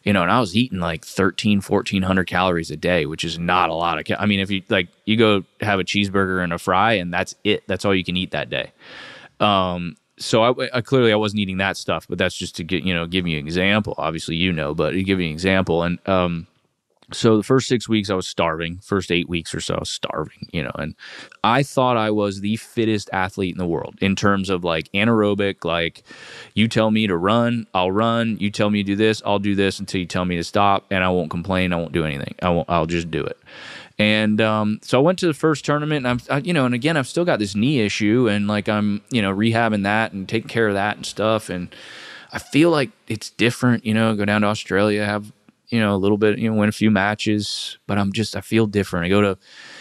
[0.03, 3.71] you know, and I was eating like 13, 1400 calories a day, which is not
[3.71, 4.07] a lot of.
[4.07, 7.13] Ca- I mean, if you like, you go have a cheeseburger and a fry, and
[7.13, 7.63] that's it.
[7.69, 8.73] That's all you can eat that day.
[9.39, 12.85] Um, so I, I clearly I wasn't eating that stuff, but that's just to get
[12.85, 13.95] you know give you an example.
[13.99, 16.47] Obviously, you know, but to give you an example, and um,
[17.13, 18.79] so the first six weeks I was starving.
[18.83, 20.49] First eight weeks or so, I was starving.
[20.53, 20.95] You know, and
[21.43, 25.65] I thought I was the fittest athlete in the world in terms of like anaerobic.
[25.65, 26.03] Like,
[26.55, 28.37] you tell me to run, I'll run.
[28.41, 30.85] You tell me to do this, I'll do this until you tell me to stop,
[30.91, 31.73] and I won't complain.
[31.73, 32.35] I won't do anything.
[32.43, 32.69] I won't.
[32.69, 33.39] I'll just do it.
[33.99, 36.75] And um, so I went to the first tournament, and I'm, I, you know, and
[36.75, 40.29] again, I've still got this knee issue, and like I'm, you know, rehabbing that and
[40.29, 41.51] taking care of that and stuff.
[41.51, 41.75] And
[42.33, 45.33] I feel like it's different, you know, go down to Australia, have,
[45.69, 48.41] you know, a little bit, you know, win a few matches, but I'm just, I
[48.41, 49.07] feel different.
[49.07, 49.39] I go to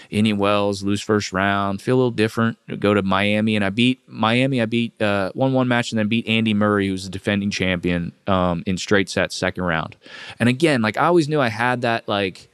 [0.10, 2.58] Indian Wells, lose first round, feel a little different.
[2.80, 4.62] Go to Miami, and I beat Miami.
[4.62, 8.14] I beat uh, won one match and then beat Andy Murray, who's the defending champion,
[8.26, 9.96] um, in straight sets, second round.
[10.40, 12.50] And again, like I always knew I had that, like,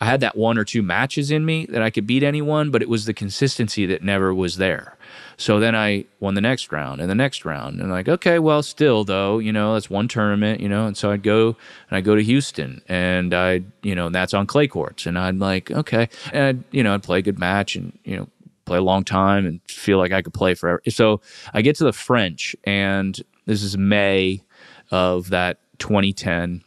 [0.00, 2.80] I had that one or two matches in me that I could beat anyone, but
[2.80, 4.96] it was the consistency that never was there.
[5.36, 8.62] So then I won the next round and the next round, and like, okay, well,
[8.62, 12.00] still though, you know, that's one tournament, you know, and so I'd go and I
[12.00, 16.08] go to Houston, and I, you know, that's on clay courts, and I'd like, okay,
[16.32, 18.28] and I'd, you know, I'd play a good match, and you know,
[18.64, 20.80] play a long time, and feel like I could play forever.
[20.88, 21.20] So
[21.52, 24.42] I get to the French, and this is May
[24.90, 26.62] of that 2010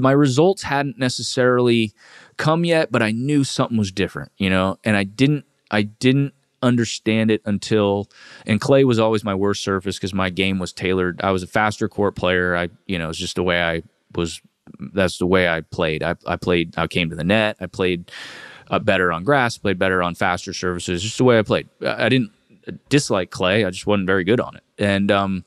[0.00, 1.92] my results hadn't necessarily
[2.36, 4.78] come yet but i knew something was different you know?
[4.84, 8.08] And i didn't i didn't understand it until
[8.46, 11.20] and clay was always my worst surface because my game was tailored.
[11.22, 12.56] I was a faster court player.
[12.56, 13.82] I you know it's just the way i
[14.14, 14.40] was
[14.94, 16.02] that's the way i played.
[16.02, 17.56] I, I played i came to the net.
[17.60, 18.10] I played
[18.70, 21.02] uh, better on grass played better on faster surfaces.
[21.02, 21.68] Just the way i played.
[21.82, 22.32] I I didn't
[22.88, 23.66] dislike clay.
[23.66, 24.62] I just wasn't very good on it.
[24.78, 25.44] And um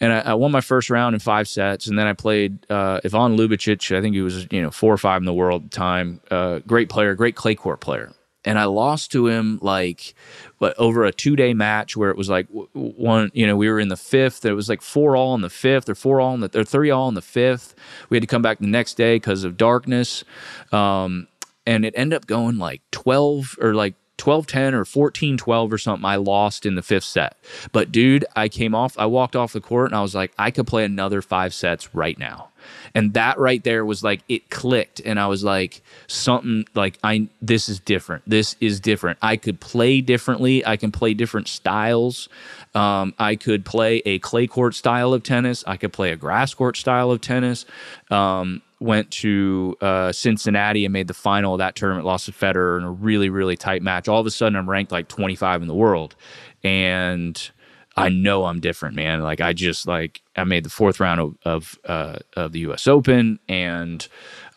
[0.00, 3.00] and I, I won my first round in five sets, and then I played uh,
[3.04, 3.96] Ivan Ljubicic.
[3.96, 6.20] I think he was you know four or five in the world at the time.
[6.30, 8.12] Uh, great player, great clay court player.
[8.42, 10.14] And I lost to him like,
[10.58, 13.78] but over a two day match where it was like one, you know, we were
[13.78, 14.46] in the fifth.
[14.46, 16.90] It was like four all in the fifth, or four all in the, or three
[16.90, 17.74] all in the fifth.
[18.08, 20.24] We had to come back the next day because of darkness,
[20.72, 21.28] um,
[21.66, 25.78] and it ended up going like twelve or like 12 10 or 14 12 or
[25.78, 27.36] something i lost in the fifth set.
[27.72, 30.50] But dude i came off i walked off the court and i was like i
[30.50, 32.48] could play another five sets right now.
[32.94, 37.28] And that right there was like it clicked and i was like something like i
[37.40, 38.22] this is different.
[38.26, 39.18] This is different.
[39.22, 40.64] I could play differently.
[40.66, 42.28] I can play different styles.
[42.74, 45.64] Um, i could play a clay court style of tennis.
[45.66, 47.64] I could play a grass court style of tennis.
[48.10, 52.78] Um, went to uh, Cincinnati and made the final of that tournament, lost to Federer
[52.78, 54.08] in a really, really tight match.
[54.08, 56.16] All of a sudden, I'm ranked like 25 in the world.
[56.64, 57.50] And
[57.96, 59.20] I know I'm different, man.
[59.20, 62.86] Like, I just, like, I made the fourth round of, of, uh, of the US
[62.86, 64.06] Open and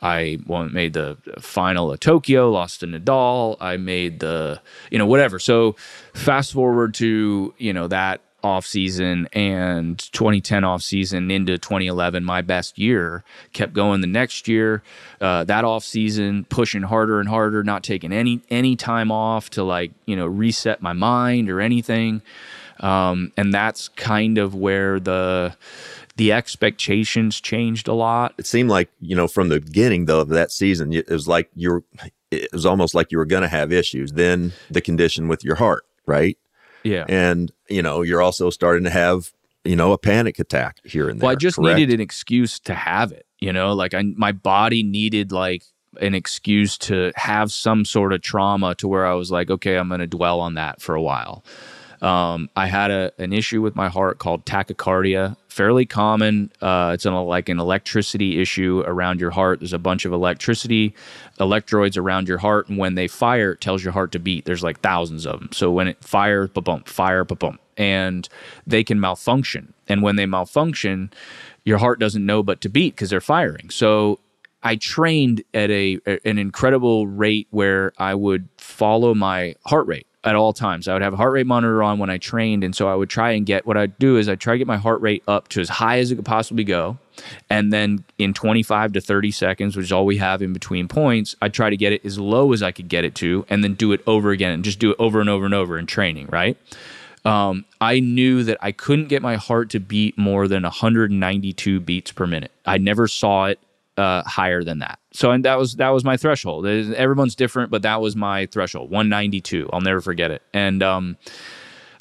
[0.01, 3.55] I made the final of Tokyo, lost to Nadal.
[3.61, 5.39] I made the, you know, whatever.
[5.39, 5.77] So
[6.13, 12.41] fast forward to, you know, that off season and 2010 off season into 2011 my
[12.41, 14.83] best year kept going the next year
[15.21, 19.63] uh, that off season pushing harder and harder not taking any any time off to
[19.63, 22.21] like you know reset my mind or anything
[22.79, 25.55] Um, and that's kind of where the
[26.17, 28.33] the expectations changed a lot.
[28.37, 31.49] It seemed like you know from the beginning though of that season, it was like
[31.55, 31.83] you're.
[32.31, 34.13] It was almost like you were going to have issues.
[34.13, 36.35] Then the condition with your heart, right?
[36.83, 37.05] Yeah.
[37.07, 39.31] And you know you're also starting to have
[39.63, 41.27] you know a panic attack here and there.
[41.27, 41.77] Well, I just correct?
[41.77, 43.25] needed an excuse to have it.
[43.39, 45.63] You know, like I my body needed like
[46.01, 49.87] an excuse to have some sort of trauma to where I was like, okay, I'm
[49.87, 51.43] going to dwell on that for a while.
[52.03, 56.51] Um, I had a, an issue with my heart called tachycardia, fairly common.
[56.61, 59.61] Uh, it's an, like an electricity issue around your heart.
[59.61, 60.95] There's a bunch of electricity
[61.39, 64.43] electrodes around your heart, and when they fire, it tells your heart to beat.
[64.43, 65.49] There's like thousands of them.
[65.53, 68.27] So when it fires, ba bump, fire, ba bump, and
[68.67, 69.73] they can malfunction.
[69.87, 71.09] And when they malfunction,
[71.63, 73.69] your heart doesn't know but to beat because they're firing.
[73.69, 74.19] So
[74.61, 80.35] I trained at a an incredible rate where I would follow my heart rate at
[80.35, 80.87] all times.
[80.87, 83.09] I would have a heart rate monitor on when I trained, and so I would
[83.09, 85.49] try and get what I'd do is I'd try to get my heart rate up
[85.49, 86.97] to as high as it could possibly go,
[87.49, 91.35] and then in 25 to 30 seconds, which is all we have in between points,
[91.41, 93.73] I'd try to get it as low as I could get it to, and then
[93.73, 96.27] do it over again, and just do it over and over and over in training,
[96.31, 96.57] right?
[97.25, 102.11] Um, I knew that I couldn't get my heart to beat more than 192 beats
[102.11, 102.51] per minute.
[102.65, 103.59] I never saw it
[103.97, 104.99] uh, higher than that.
[105.11, 106.65] So and that was that was my threshold.
[106.65, 108.89] Everyone's different, but that was my threshold.
[108.89, 109.69] 192.
[109.71, 110.41] I'll never forget it.
[110.53, 111.17] And um,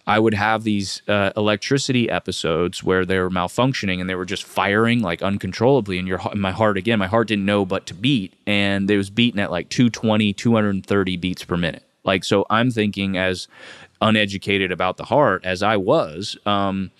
[0.06, 4.44] I would have these uh, electricity episodes where they were malfunctioning and they were just
[4.44, 5.98] firing like uncontrollably.
[5.98, 9.10] And your my heart again, my heart didn't know but to beat, and it was
[9.10, 11.84] beating at like 220, 230 beats per minute.
[12.04, 13.46] Like so, I'm thinking as
[14.00, 16.36] uneducated about the heart as I was.
[16.46, 16.90] Um,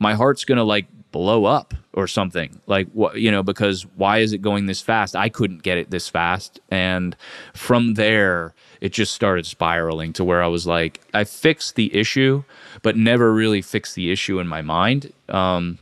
[0.00, 2.60] my heart's gonna like blow up or something.
[2.66, 5.16] Like what you know because why is it going this fast?
[5.16, 6.60] I couldn't get it this fast.
[6.70, 7.16] And
[7.54, 12.44] from there it just started spiraling to where i was like i fixed the issue
[12.82, 15.12] but never really fixed the issue in my mind.
[15.28, 15.78] Um,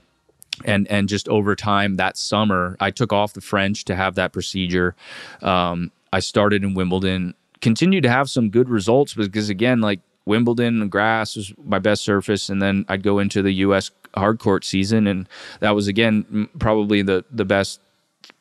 [0.64, 4.32] and and just over time that summer i took off the french to have that
[4.32, 4.94] procedure.
[5.42, 10.88] Um, i started in wimbledon continued to have some good results because again like Wimbledon
[10.88, 13.90] grass was my best surface, and then I'd go into the U.S.
[14.14, 15.28] hard court season, and
[15.60, 17.80] that was again probably the the best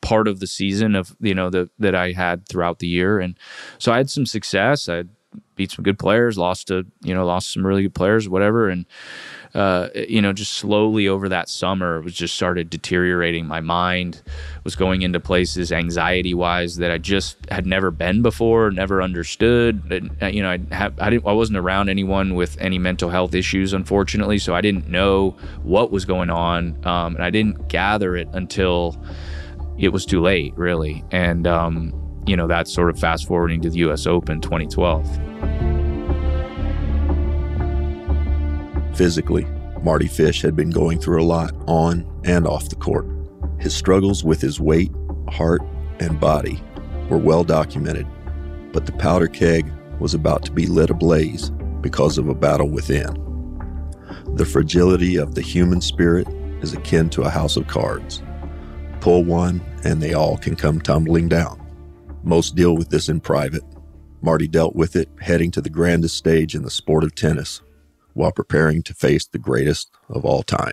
[0.00, 3.38] part of the season of you know the that I had throughout the year, and
[3.78, 4.88] so I had some success.
[4.88, 5.04] I
[5.54, 8.84] beat some good players, lost to you know lost some really good players, whatever, and
[9.56, 13.46] uh, you know, just slowly over that summer, it was just started deteriorating.
[13.46, 14.22] My mind
[14.64, 19.90] was going into places anxiety wise that I just had never been before, never understood.
[19.90, 23.34] And, uh, you know, I I didn't, I wasn't around anyone with any mental health
[23.34, 25.30] issues, unfortunately, so I didn't know
[25.62, 29.02] what was going on, um, and I didn't gather it until
[29.78, 31.02] it was too late, really.
[31.12, 31.94] And um,
[32.26, 34.06] you know, that's sort of fast forwarding to the U.S.
[34.06, 35.65] Open 2012.
[38.96, 39.46] Physically,
[39.82, 43.06] Mardy Fish had been going through a lot on and off the court.
[43.60, 44.90] His struggles with his weight,
[45.28, 45.60] heart,
[46.00, 46.62] and body
[47.10, 48.06] were well documented,
[48.72, 51.50] but the powder keg was about to be lit ablaze
[51.82, 53.22] because of a battle within.
[54.34, 56.26] The fragility of the human spirit
[56.62, 58.22] is akin to a house of cards.
[59.00, 61.60] Pull one, and they all can come tumbling down.
[62.22, 63.62] Most deal with this in private.
[64.22, 67.60] Mardy dealt with it heading to the grandest stage in the sport of tennis
[68.16, 70.72] while preparing to face the greatest of all time.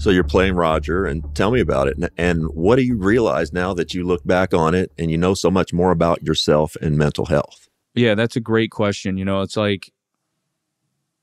[0.00, 1.98] So you're playing Roger, and tell me about it.
[1.98, 5.18] And, and, what do you realize now that you look back on it and you
[5.18, 7.68] know so much more about yourself and mental health?
[7.94, 9.18] Yeah, that's a great question.
[9.18, 9.92] You know, it's like,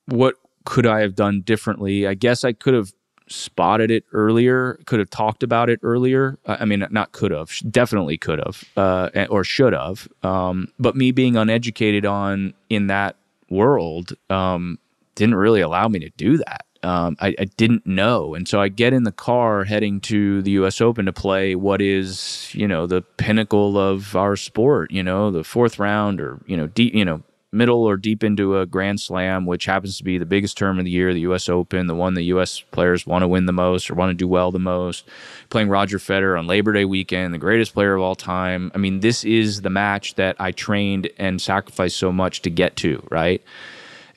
[0.06, 2.06] what could I have done differently?
[2.06, 2.94] I guess I could have
[3.28, 6.38] spotted it earlier, could have talked about it earlier.
[6.46, 10.08] I mean, not could have, definitely could have, uh, or should have.
[10.22, 13.16] Um, but me being uneducated on in that
[13.50, 14.78] world um,
[15.16, 18.34] didn't really allow me to do that um, I, I, didn't know.
[18.34, 21.82] And so I get in the car heading to the US Open to play what
[21.82, 26.56] is, you know, the pinnacle of our sport, you know, the fourth round or, you
[26.56, 30.18] know, deep, you know, middle or deep into a grand slam, which happens to be
[30.18, 33.22] the biggest term of the year, the US Open, the one the US players want
[33.22, 35.06] to win the most or want to do well the most.
[35.50, 38.72] Playing Roger Federer on Labor Day weekend, the greatest player of all time.
[38.74, 42.78] I mean, this is the match that I trained and sacrificed so much to get
[42.78, 43.44] to, right?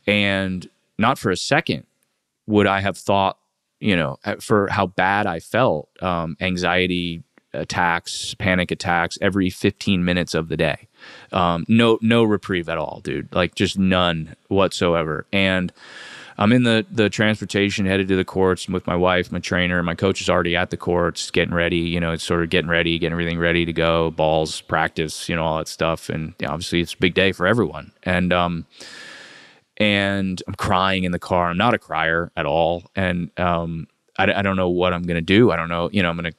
[0.07, 0.68] And
[0.99, 1.85] not for a second
[2.47, 3.38] would I have thought,
[3.80, 7.22] you know, for how bad I felt, um, anxiety
[7.53, 10.88] attacks, panic attacks every 15 minutes of the day.
[11.32, 13.34] Um, no, no reprieve at all, dude.
[13.34, 15.26] Like just none whatsoever.
[15.32, 15.72] And
[16.41, 19.95] I'm in the the transportation headed to the courts with my wife, my trainer, my
[19.95, 21.76] coach is already at the courts, getting ready.
[21.76, 25.36] You know, it's sort of getting ready, getting everything ready to go, balls, practice, you
[25.36, 26.09] know, all that stuff.
[26.09, 27.93] And you know, obviously, it's a big day for everyone.
[28.05, 28.64] And um,
[29.81, 31.49] and I'm crying in the car.
[31.49, 35.22] I'm not a crier at all, and um, I, I don't know what I'm gonna
[35.22, 35.51] do.
[35.51, 35.89] I don't know.
[35.91, 36.33] You know, I'm gonna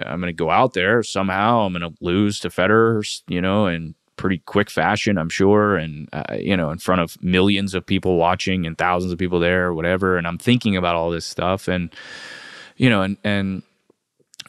[0.00, 1.60] I'm gonna go out there somehow.
[1.60, 6.36] I'm gonna lose to Federer, you know, in pretty quick fashion, I'm sure, and uh,
[6.38, 10.16] you know, in front of millions of people watching and thousands of people there, whatever.
[10.16, 11.92] And I'm thinking about all this stuff, and
[12.76, 13.62] you know, and and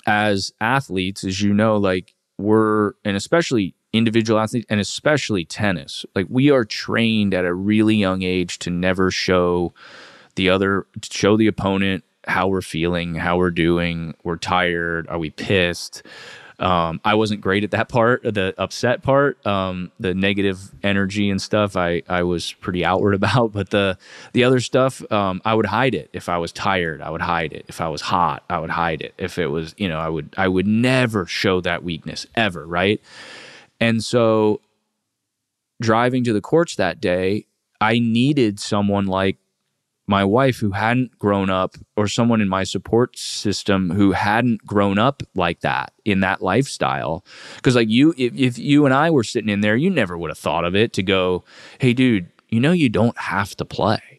[0.06, 6.06] as athletes, as you know, like we're and especially individual athletes and especially tennis.
[6.16, 9.74] Like we are trained at a really young age to never show
[10.36, 14.14] the other, show the opponent how we're feeling, how we're doing.
[14.24, 15.08] We're tired.
[15.08, 16.04] Are we pissed?
[16.62, 21.42] Um, I wasn't great at that part, the upset part, um, the negative energy and
[21.42, 21.76] stuff.
[21.76, 23.98] I, I was pretty outward about, but the
[24.34, 26.10] the other stuff, um, I would hide it.
[26.14, 27.66] If I was tired, I would hide it.
[27.68, 29.16] If I was hot, I would hide it.
[29.18, 33.02] If it was, you know, I would I would never show that weakness ever, right?
[33.82, 34.62] And so
[35.82, 37.48] driving to the courts that day,
[37.82, 39.38] I needed someone like
[40.08, 45.00] my wife who hadn't grown up or someone in my support system who hadn't grown
[45.00, 47.26] up like that in that lifestyle.
[47.56, 50.30] Because like you if, if you and i were sitting in there you never would
[50.30, 51.44] have thought of it to go
[51.80, 54.11] hey dude you know you don't have to play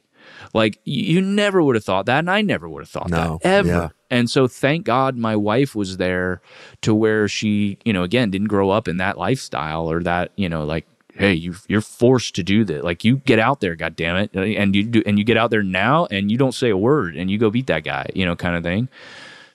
[0.53, 3.47] like you never would have thought that and i never would have thought no, that
[3.47, 3.89] ever yeah.
[4.13, 6.43] And so thank God my wife was there
[6.83, 10.51] to where she, you know, again, didn't grow up in that lifestyle or that, you
[10.51, 12.85] know, like, hey, you you're forced to do this.
[12.85, 14.31] Like you get out there, god damn it.
[14.37, 16.77] Uh, and you do and you get out there now and you don't say a
[16.77, 18.91] word and you go beat that guy, you know, kind of thing.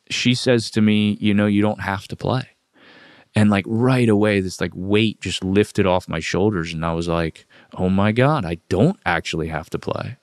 [0.10, 2.50] She says to me, you know, you don't have to play.
[3.36, 6.74] And like right away, this like weight just lifted off my shoulders.
[6.74, 7.46] And I was like,
[7.76, 10.18] oh my God, I don't actually have to play.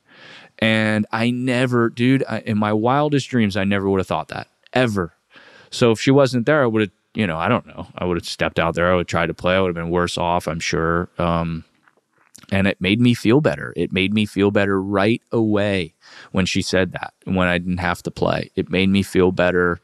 [0.59, 4.49] And I never, dude, I, in my wildest dreams, I never would have thought that
[4.73, 5.15] ever.
[5.71, 7.89] So if she wasn't there, I would have, you know, I don't know.
[7.97, 8.93] I would have stepped out there.
[8.93, 9.57] I would try to play.
[9.57, 11.09] I would have been worse off, I'm sure.
[11.19, 11.65] Um,
[12.51, 13.73] and it made me feel better.
[13.77, 15.95] It made me feel better right away
[16.33, 18.51] when she said that, when I didn't have to play.
[18.55, 19.81] It made me feel better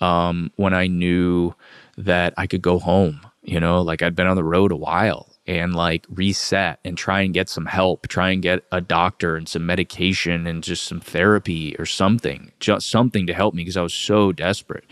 [0.00, 1.54] um, when I knew
[1.96, 5.27] that I could go home, you know, like I'd been on the road a while
[5.48, 9.48] and like reset and try and get some help, try and get a doctor and
[9.48, 13.82] some medication and just some therapy or something, just something to help me because I
[13.82, 14.84] was so desperate.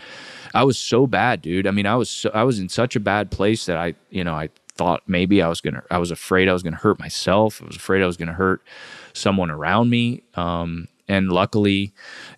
[0.55, 1.67] I was so bad, dude.
[1.67, 4.23] I mean, I was so, I was in such a bad place that I, you
[4.23, 5.83] know, I thought maybe I was gonna.
[5.91, 7.61] I was afraid I was gonna hurt myself.
[7.61, 8.61] I was afraid I was gonna hurt
[9.13, 10.23] someone around me.
[10.33, 11.93] Um, and luckily,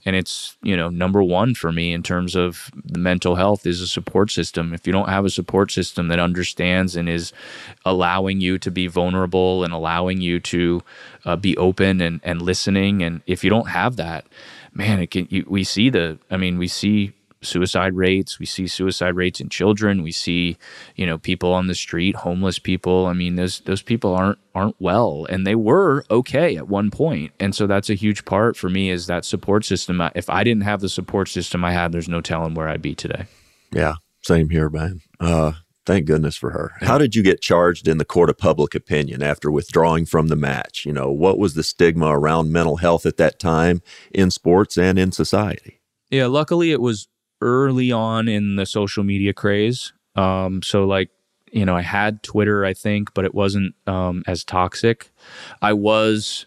[0.06, 3.82] and it's you know number one for me in terms of the mental health is
[3.82, 4.74] a support system.
[4.74, 7.34] If you don't have a support system that understands and is
[7.86, 10.82] allowing you to be vulnerable and allowing you to
[11.26, 14.26] uh, be open and and listening, and if you don't have that,
[14.74, 15.28] man, it can.
[15.30, 16.20] You, we see the.
[16.30, 18.40] I mean, we see suicide rates.
[18.40, 20.04] We see suicide rates in children.
[20.04, 20.58] We see,
[20.96, 23.06] you know, people on the street, homeless people.
[23.06, 27.32] I mean, those those people aren't aren't well, and they were okay at one point.
[27.40, 30.02] And so that's a huge part for me is that support system.
[30.16, 32.96] If I didn't have the support system I had, there's no telling where I'd be
[32.96, 33.26] today.
[33.72, 35.02] Yeah, same here, man.
[35.20, 35.54] Uh,
[35.86, 36.72] thank goodness for her.
[36.82, 40.36] How did you get charged in the court of public opinion after withdrawing from the
[40.36, 40.86] match?
[40.86, 43.82] You know, what was the stigma around mental health at that time
[44.12, 45.80] in sports and in society?
[46.10, 47.08] Yeah, luckily it was
[47.42, 49.94] early on in the social media craze.
[50.16, 51.10] Um, so like,
[51.52, 55.12] you know, I had Twitter, I think, but it wasn't um, as toxic.
[55.62, 56.46] I was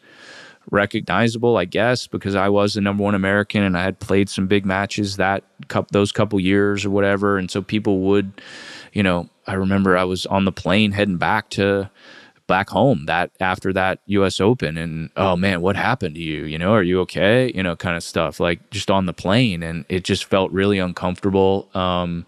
[0.70, 4.46] recognizable, I guess, because I was the number one American and I had played some
[4.46, 8.40] big matches that cup those couple years or whatever, and so people would,
[8.92, 11.90] you know, I remember I was on the plane heading back to
[12.46, 16.44] back home that after that US Open and oh man, what happened to you?
[16.44, 17.52] You know, are you okay?
[17.54, 20.78] You know, kind of stuff like just on the plane and it just felt really
[20.78, 21.68] uncomfortable.
[21.74, 22.26] Um,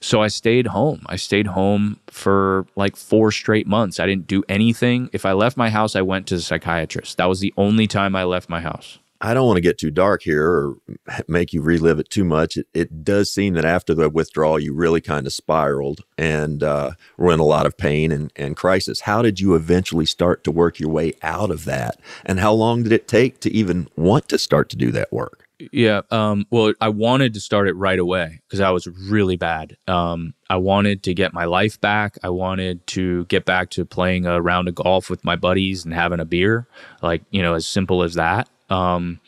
[0.00, 1.00] so I stayed home.
[1.06, 3.98] I stayed home for like four straight months.
[3.98, 5.08] I didn't do anything.
[5.14, 7.16] If I left my house, I went to the psychiatrist.
[7.16, 8.98] That was the only time I left my house.
[9.24, 10.76] I don't want to get too dark here or
[11.28, 12.58] make you relive it too much.
[12.58, 16.92] It, it does seem that after the withdrawal, you really kind of spiraled and uh,
[17.16, 19.00] were in a lot of pain and, and crisis.
[19.00, 21.98] How did you eventually start to work your way out of that?
[22.26, 25.48] And how long did it take to even want to start to do that work?
[25.72, 26.02] Yeah.
[26.10, 29.76] Um, well, I wanted to start it right away because I was really bad.
[29.86, 32.18] Um, I wanted to get my life back.
[32.22, 35.94] I wanted to get back to playing a round of golf with my buddies and
[35.94, 36.66] having a beer,
[37.02, 38.48] like, you know, as simple as that.
[38.70, 39.20] Um,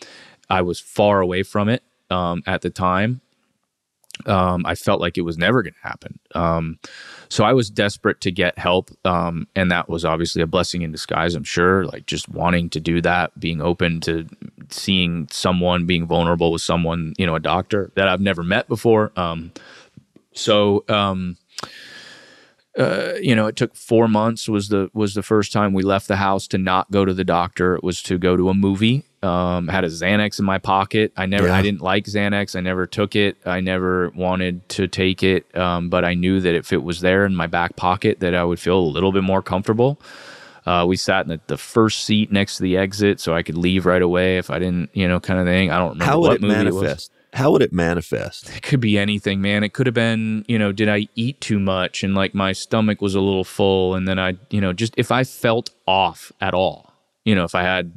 [0.49, 3.21] I was far away from it um, at the time.
[4.25, 6.19] Um, I felt like it was never going to happen.
[6.35, 6.79] Um,
[7.29, 8.91] so I was desperate to get help.
[9.05, 11.85] Um, and that was obviously a blessing in disguise, I'm sure.
[11.85, 14.27] Like just wanting to do that, being open to
[14.71, 19.13] seeing someone, being vulnerable with someone, you know, a doctor that I've never met before.
[19.17, 19.53] Um,
[20.33, 21.37] so, um,
[22.79, 26.09] uh, you know, it took four months was the was the first time we left
[26.09, 27.75] the house to not go to the doctor.
[27.75, 29.05] It was to go to a movie.
[29.27, 31.13] Um, had a Xanax in my pocket.
[31.17, 31.57] I never, yeah.
[31.57, 32.55] I didn't like Xanax.
[32.55, 33.37] I never took it.
[33.45, 35.55] I never wanted to take it.
[35.57, 38.45] Um, but I knew that if it was there in my back pocket, that I
[38.45, 40.01] would feel a little bit more comfortable.
[40.65, 43.57] Uh, we sat in the, the, first seat next to the exit, so I could
[43.57, 45.71] leave right away if I didn't, you know, kind of thing.
[45.71, 47.13] I don't remember How would it manifest.
[47.13, 48.49] It how would it manifest?
[48.57, 49.63] It could be anything, man.
[49.63, 53.03] It could have been, you know, did I eat too much and like my stomach
[53.03, 56.55] was a little full and then I, you know, just if I felt off at
[56.55, 57.93] all, you know, if I had,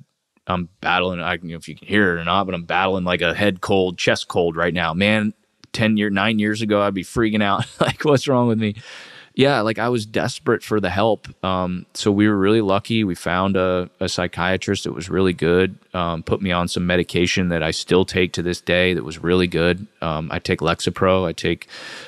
[0.49, 3.03] I'm battling, I don't know if you can hear it or not, but I'm battling
[3.03, 4.93] like a head cold, chest cold right now.
[4.93, 5.33] Man,
[5.73, 7.65] 10 year, nine years ago, I'd be freaking out.
[7.79, 8.75] like, what's wrong with me?
[9.39, 11.29] yeah, like I was desperate for the help.
[11.45, 13.05] Um, so we were really lucky.
[13.05, 17.47] We found a, a psychiatrist that was really good, um, put me on some medication
[17.47, 19.87] that I still take to this day that was really good.
[20.01, 21.25] Um, I take Lexapro.
[21.25, 21.67] I take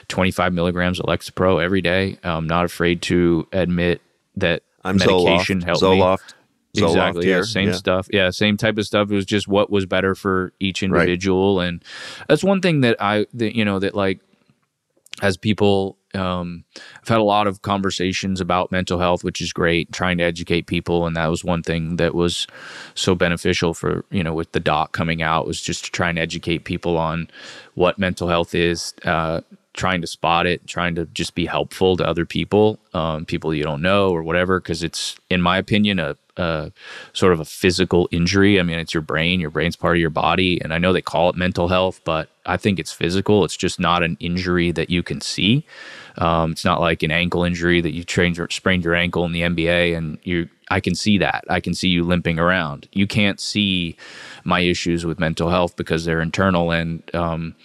[0.10, 2.18] 25 milligrams of Lexapro every day.
[2.22, 4.02] I'm not afraid to admit
[4.36, 5.66] that I'm medication Zoloft.
[5.66, 6.28] helped Zoloft.
[6.28, 6.41] me.
[6.74, 7.30] Exactly.
[7.30, 7.42] Yeah.
[7.44, 7.76] Same yeah.
[7.76, 8.08] stuff.
[8.12, 8.30] Yeah.
[8.30, 9.12] Same type of stuff.
[9.12, 11.58] It was just what was better for each individual.
[11.58, 11.68] Right.
[11.68, 11.84] And
[12.28, 14.22] that's one thing that I, that, you know, that like,
[15.22, 16.66] as people um,
[17.02, 20.66] I've had a lot of conversations about mental health, which is great, trying to educate
[20.66, 22.48] people, and that was one thing that was
[22.96, 26.20] so beneficial for you know with the doc coming out was just to try and
[26.20, 27.30] educate people on
[27.76, 29.42] what mental health is, uh,
[29.74, 33.64] trying to spot it, trying to just be helpful to other people, um, people you
[33.64, 36.16] don't know or whatever, because it's in my opinion a,
[37.14, 38.60] sort of a physical injury.
[38.60, 41.02] I mean, it's your brain, your brain's part of your body, and I know they
[41.02, 43.46] call it mental health, but I think it's physical.
[43.46, 45.66] It's just not an injury that you can see.
[46.18, 49.42] Um, it's not like an ankle injury that you trained sprained your ankle in the
[49.42, 50.50] NBA and you.
[50.70, 51.44] I can see that.
[51.50, 52.88] I can see you limping around.
[52.94, 53.98] You can't see
[54.46, 57.56] my issues with mental health because they're internal, and um,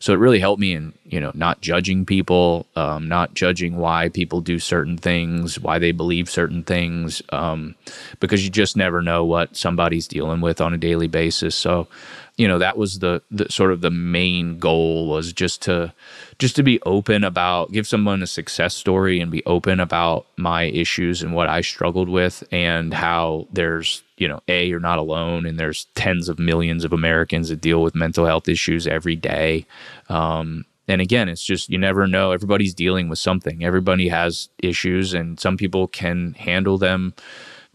[0.00, 4.08] so it really helped me in you know not judging people, um, not judging why
[4.08, 7.74] people do certain things, why they believe certain things, um,
[8.20, 11.54] because you just never know what somebody's dealing with on a daily basis.
[11.54, 11.88] So
[12.36, 15.92] you know that was the, the sort of the main goal was just to
[16.38, 20.64] just to be open about give someone a success story and be open about my
[20.64, 25.46] issues and what I struggled with and how there's you know a you're not alone
[25.46, 29.66] and there's tens of millions of Americans that deal with mental health issues every day.
[30.08, 32.32] Um, and again it's just you never know.
[32.32, 33.64] Everybody's dealing with something.
[33.64, 37.14] Everybody has issues and some people can handle them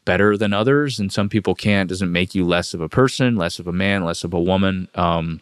[0.06, 1.90] better than others and some people can't.
[1.90, 4.88] Doesn't make you less of a person less of a man less of a woman.
[4.96, 5.42] Um,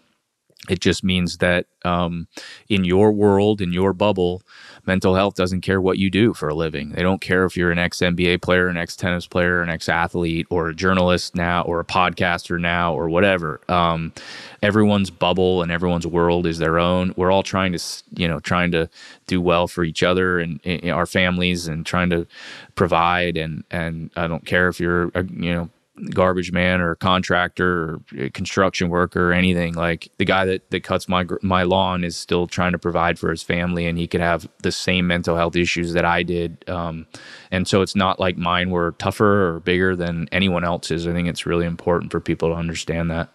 [0.70, 2.28] it just means that um,
[2.70, 4.44] in your world in your bubble
[4.86, 6.92] mental health doesn't care what you do for a living.
[6.92, 9.90] They don't care if you're an ex nba player an ex tennis player an ex
[9.90, 13.62] athlete or a journalist now or a podcaster now or whatever.
[13.68, 14.14] Um,
[14.62, 17.14] everyone's bubble and everyone's world is their own.
[17.18, 17.80] We're all trying to
[18.16, 18.90] you know trying to
[19.28, 22.28] do well for each other and, and our families and trying to
[22.76, 25.70] provide and and i don't care if you're a, you know
[26.14, 31.08] garbage man or contractor or construction worker or anything like the guy that, that cuts
[31.08, 34.48] my my lawn is still trying to provide for his family and he could have
[34.64, 37.06] the same mental health issues that I did um,
[37.52, 41.06] and so it's not like mine were tougher or bigger than anyone else's.
[41.06, 43.30] I think it's really important for people to understand that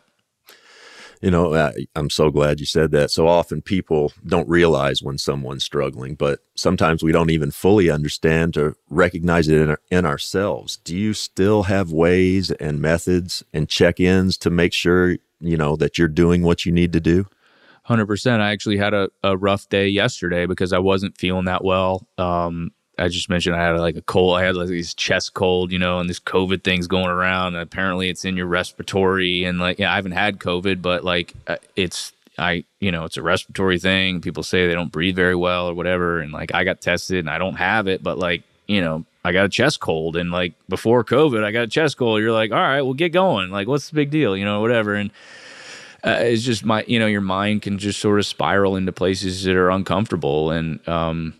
[1.22, 3.10] you know, I'm so glad you said that.
[3.10, 8.54] So often people don't realize when someone's struggling, but sometimes we don't even fully understand
[8.54, 10.76] to recognize it in, our, in ourselves.
[10.78, 15.76] Do you still have ways and methods and check ins to make sure, you know,
[15.76, 17.26] that you're doing what you need to do?
[17.88, 18.40] 100%.
[18.40, 22.06] I actually had a, a rough day yesterday because I wasn't feeling that well.
[22.18, 24.38] Um, I just mentioned I had like a cold.
[24.38, 27.54] I had like this chest cold, you know, and this COVID thing's going around.
[27.54, 29.44] And apparently, it's in your respiratory.
[29.44, 33.16] And like, yeah, I haven't had COVID, but like, uh, it's I, you know, it's
[33.16, 34.20] a respiratory thing.
[34.20, 36.20] People say they don't breathe very well or whatever.
[36.20, 39.32] And like, I got tested and I don't have it, but like, you know, I
[39.32, 40.16] got a chest cold.
[40.16, 42.20] And like before COVID, I got a chest cold.
[42.20, 43.50] You're like, all right, well, get going.
[43.50, 44.36] Like, what's the big deal?
[44.36, 44.94] You know, whatever.
[44.94, 45.10] And
[46.04, 49.44] uh, it's just my, you know, your mind can just sort of spiral into places
[49.44, 50.50] that are uncomfortable.
[50.50, 51.34] And, um,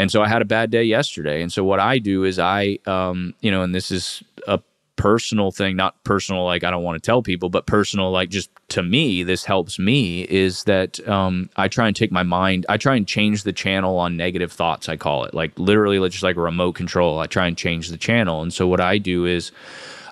[0.00, 1.42] and so I had a bad day yesterday.
[1.42, 4.58] And so what I do is I, um, you know, and this is a
[4.96, 8.50] personal thing, not personal like I don't want to tell people, but personal like just
[8.68, 12.78] to me, this helps me is that um, I try and take my mind, I
[12.78, 14.88] try and change the channel on negative thoughts.
[14.88, 17.18] I call it like literally just like a remote control.
[17.18, 18.40] I try and change the channel.
[18.40, 19.52] And so what I do is.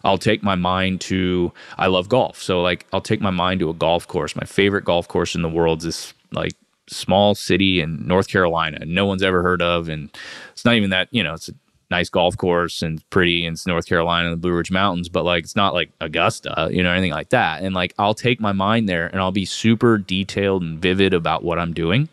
[0.04, 2.40] I'll take my mind to I love golf.
[2.40, 4.36] So like I'll take my mind to a golf course.
[4.36, 6.52] My favorite golf course in the world is like
[6.88, 10.10] small city in North Carolina, no one's ever heard of, and
[10.52, 11.54] it's not even that you know it's a
[11.90, 15.24] nice golf course and pretty and it's North Carolina, and the Blue Ridge Mountains, but
[15.24, 17.62] like it's not like Augusta, you know, anything like that.
[17.62, 21.44] And like I'll take my mind there and I'll be super detailed and vivid about
[21.44, 22.08] what I'm doing,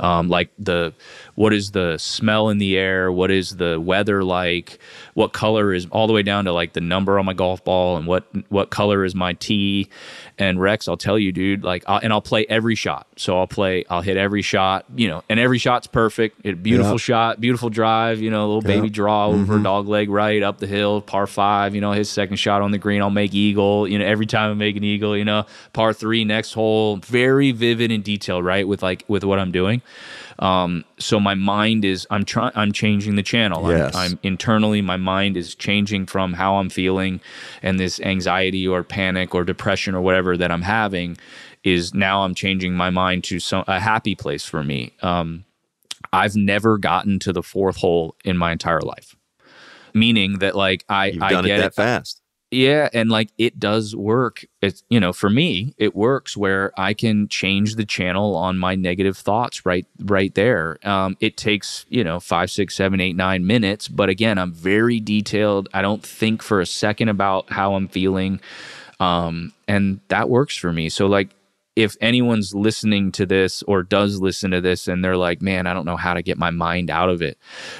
[0.00, 0.92] um, like the
[1.34, 4.78] what is the smell in the air, what is the weather like,
[5.14, 7.96] what color is all the way down to like the number on my golf ball
[7.96, 9.88] and what what color is my tee.
[10.36, 13.06] And Rex, I'll tell you, dude, like, I'll, and I'll play every shot.
[13.16, 16.40] So I'll play, I'll hit every shot, you know, and every shot's perfect.
[16.44, 19.62] It, beautiful shot, beautiful drive, you know, little baby draw over mm-hmm.
[19.62, 21.74] dog leg right up the hill, par five.
[21.74, 23.88] You know, his second shot on the green, I'll make eagle.
[23.88, 27.52] You know, every time I make an eagle, you know, par three next hole, very
[27.52, 29.82] vivid and detailed, right, with like with what I'm doing.
[30.38, 33.70] Um, so my mind is I'm trying I'm changing the channel.
[33.70, 33.94] Yes.
[33.94, 37.20] I'm, I'm, internally my mind is changing from how I'm feeling
[37.62, 41.16] and this anxiety or panic or depression or whatever that I'm having
[41.62, 44.92] is now I'm changing my mind to some a happy place for me.
[45.02, 45.44] Um,
[46.14, 49.14] I've never gotten to the fourth hole in my entire life.
[49.92, 52.20] Meaning that like I You've I done get it that it, fast.
[52.50, 54.44] Yeah, and like it does work.
[54.62, 58.76] It's you know, for me, it works where I can change the channel on my
[58.76, 60.78] negative thoughts right right there.
[60.86, 65.00] Um, it takes you know five, six, seven, eight, nine minutes, but again, I'm very
[65.00, 65.68] detailed.
[65.74, 68.40] I don't think for a second about how I'm feeling,
[69.00, 70.88] um, and that works for me.
[70.90, 71.33] So like
[71.76, 75.74] if anyone's listening to this or does listen to this and they're like, man, I
[75.74, 77.38] don't know how to get my mind out of it.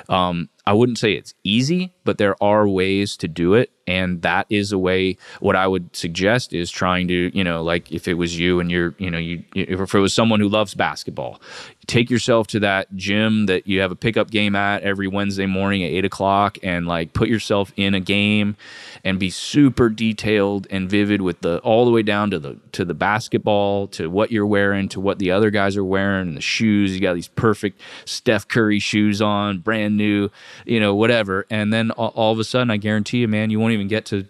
[0.09, 4.47] Um, I wouldn't say it's easy, but there are ways to do it and that
[4.49, 8.14] is a way what i would suggest is trying to you know like if it
[8.14, 11.40] was you and you're you know you if it was someone who loves basketball
[11.86, 15.82] take yourself to that gym that you have a pickup game at every wednesday morning
[15.84, 18.57] at 8 o'clock and like put yourself in a game
[19.05, 22.84] and be super detailed and vivid with the all the way down to the to
[22.84, 26.40] the basketball to what you're wearing to what the other guys are wearing and the
[26.40, 30.30] shoes you got these perfect steph curry shoes on brand new
[30.64, 33.61] you know whatever and then all, all of a sudden i guarantee you man you
[33.61, 34.26] won't even get to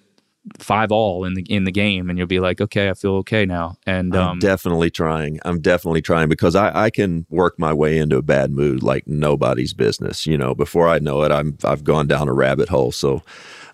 [0.59, 3.47] five all in the in the game, and you'll be like, okay, I feel okay
[3.47, 3.77] now.
[3.87, 5.41] And I'm um, definitely trying.
[5.45, 9.07] I'm definitely trying because I, I can work my way into a bad mood like
[9.07, 10.27] nobody's business.
[10.27, 12.93] You know, before I know it, I'm I've gone down a rabbit hole.
[12.93, 13.23] So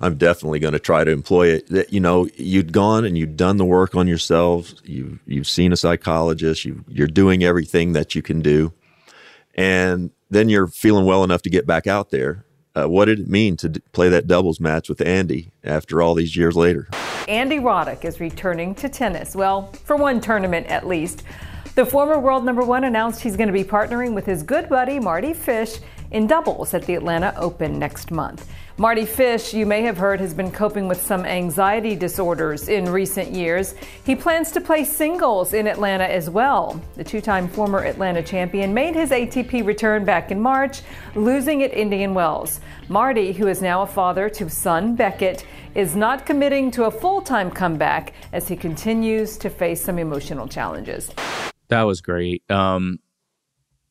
[0.00, 1.66] I'm definitely going to try to employ it.
[1.68, 4.74] That you know, you'd gone and you'd done the work on yourselves.
[4.84, 6.64] You've you've seen a psychologist.
[6.64, 8.72] You you're doing everything that you can do,
[9.54, 12.44] and then you're feeling well enough to get back out there.
[12.74, 16.14] Uh, what did it mean to d- play that doubles match with Andy after all
[16.14, 16.88] these years later?
[17.26, 19.34] Andy Roddick is returning to tennis.
[19.34, 21.24] Well, for one tournament at least.
[21.74, 24.98] The former world number one announced he's going to be partnering with his good buddy
[24.98, 25.78] Mardy Fish
[26.10, 28.48] in doubles at the Atlanta Open next month.
[28.76, 33.30] Mardy Fish, you may have heard, has been coping with some anxiety disorders in recent
[33.30, 33.74] years.
[34.04, 36.80] He plans to play singles in Atlanta as well.
[36.96, 40.80] The two time former Atlanta champion made his ATP return back in March,
[41.14, 42.60] losing at Indian Wells.
[42.88, 45.44] Mardy, who is now a father to son Beckett,
[45.74, 50.48] is not committing to a full time comeback as he continues to face some emotional
[50.48, 51.10] challenges.
[51.68, 52.48] That was great.
[52.50, 52.98] Um,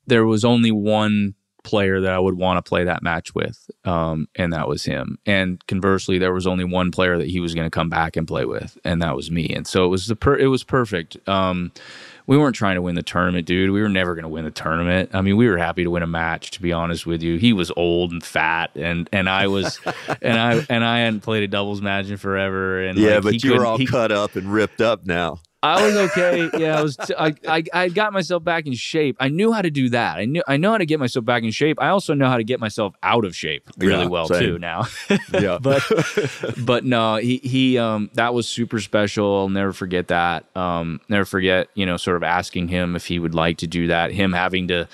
[0.07, 4.27] there was only one player that I would want to play that match with, um,
[4.35, 5.17] and that was him.
[5.25, 8.27] And conversely, there was only one player that he was going to come back and
[8.27, 9.49] play with, and that was me.
[9.49, 11.17] And so it was the per- it was perfect.
[11.27, 11.71] Um,
[12.27, 13.71] we weren't trying to win the tournament, dude.
[13.71, 15.09] We were never going to win the tournament.
[15.13, 16.51] I mean, we were happy to win a match.
[16.51, 19.79] To be honest with you, he was old and fat, and and I was,
[20.21, 22.83] and I and I hadn't played a doubles match in forever.
[22.83, 25.39] And yeah, like, but you were all he- cut up and ripped up now.
[25.61, 26.49] I was okay.
[26.57, 26.95] Yeah, I was.
[26.95, 29.17] T- I, I I got myself back in shape.
[29.19, 30.15] I knew how to do that.
[30.17, 31.81] I knew I know how to get myself back in shape.
[31.81, 34.39] I also know how to get myself out of shape really Yeah, well same.
[34.39, 34.87] too now.
[35.33, 35.57] Yeah.
[35.61, 35.83] but
[36.65, 39.39] but no, he he um that was super special.
[39.39, 40.45] I'll never forget that.
[40.55, 43.87] Um, never forget you know sort of asking him if he would like to do
[43.87, 44.13] that.
[44.13, 44.87] Him having to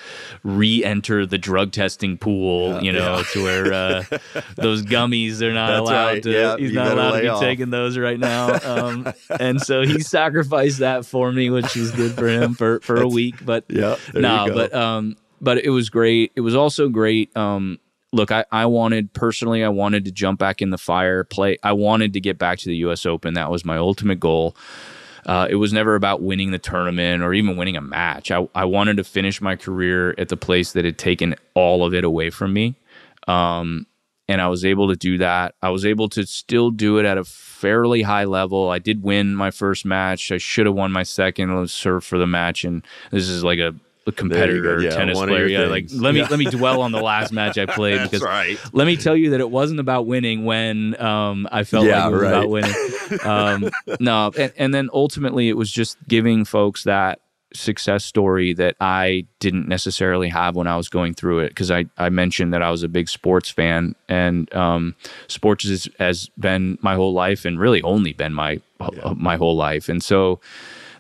[0.44, 2.82] re-enter the drug testing pool.
[2.82, 3.24] you know yeah.
[3.34, 4.04] to where uh,
[4.56, 6.24] those gummies they're not That's allowed right.
[6.24, 6.32] to.
[6.32, 7.40] Yeah, he's not allowed to be off.
[7.40, 8.58] taking those right now.
[8.64, 12.98] Um, and so he sacrificed that for me, which was good for him for, for
[13.02, 13.46] a week.
[13.46, 14.54] But Yeah, no, go.
[14.54, 16.32] but um, but it was great.
[16.36, 17.36] It was also great.
[17.38, 17.80] Um,
[18.12, 21.58] look, I, I wanted personally, I wanted to jump back in the fire, play.
[21.64, 23.06] I wanted to get back to the U.S.
[23.06, 23.34] Open.
[23.34, 24.56] That was my ultimate goal.
[25.26, 28.30] Uh, it was never about winning the tournament or even winning a match.
[28.30, 31.94] I, I wanted to finish my career at the place that had taken all of
[31.96, 32.76] it away from me.
[33.28, 33.88] Um,
[34.28, 35.56] and I was able to do that.
[35.62, 38.70] I was able to still do it at a fairly high level.
[38.70, 40.32] I did win my first match.
[40.32, 41.52] I should have won my second.
[41.52, 43.74] I served for the match, and this is like a,
[44.08, 45.48] a competitor Yeah, tennis player.
[45.48, 48.22] Yeah, like let me let me dwell on the last match I played That's because
[48.24, 48.60] right.
[48.74, 52.12] let me tell you that it wasn't about winning when um, I felt Yeah, like
[52.12, 52.30] it was right.
[52.30, 52.76] about winning.
[53.24, 53.70] Um,
[54.00, 57.20] no, and, and then ultimately it was just giving folks that
[57.56, 61.86] success story that I didn't necessarily have when I was going through it because I,
[61.98, 64.96] I mentioned that I was a big sports fan and um,
[65.28, 68.62] sports is, has been my whole life and really only been my
[69.16, 69.90] my whole life.
[69.90, 70.40] And so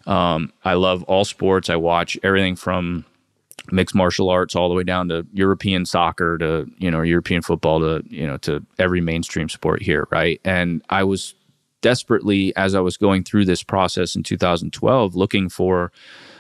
[0.08, 1.70] um, I love all sports.
[1.70, 3.06] I watch everything from
[3.72, 7.80] mixed martial arts all the way down to European soccer to you know European football
[7.80, 10.39] to you know to every mainstream sport here right?
[10.45, 11.34] And I was
[11.82, 15.91] desperately as I was going through this process in 2012 looking for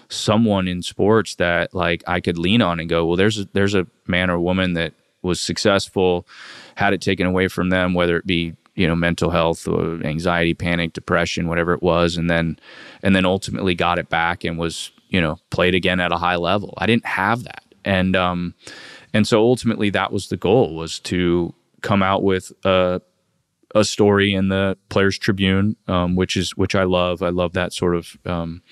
[0.09, 3.75] someone in sports that like I could lean on and go well there's a, there's
[3.75, 6.27] a man or woman that was successful
[6.75, 10.53] had it taken away from them whether it be you know mental health or anxiety
[10.53, 12.59] panic depression whatever it was and then
[13.01, 16.35] and then ultimately got it back and was you know played again at a high
[16.35, 16.73] level.
[16.77, 17.63] I didn't have that.
[17.83, 18.53] And um
[19.13, 23.01] and so ultimately that was the goal was to come out with a
[23.75, 27.21] a story in the Players Tribune, um, which is which I love.
[27.21, 28.63] I love that sort of um,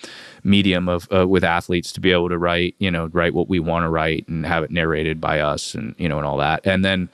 [0.43, 3.59] medium of uh, with athletes to be able to write, you know, write what we
[3.59, 6.65] want to write and have it narrated by us, and you know, and all that,
[6.65, 7.09] and then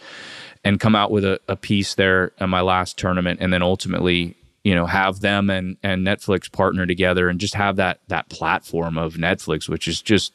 [0.64, 4.36] and come out with a, a piece there at my last tournament, and then ultimately,
[4.64, 9.00] you know, have them and and Netflix partner together, and just have that that platform
[9.00, 10.34] of Netflix, which is just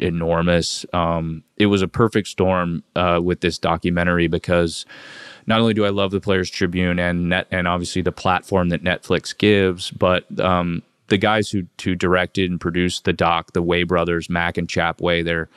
[0.00, 0.84] enormous.
[0.92, 4.84] Um, it was a perfect storm uh, with this documentary because
[5.46, 8.82] not only do I love the Players Tribune and net and obviously the platform that
[8.82, 13.84] Netflix gives, but um, the guys who who directed and produced the doc, the Way
[13.84, 15.48] brothers, Mac and Chap Way, they're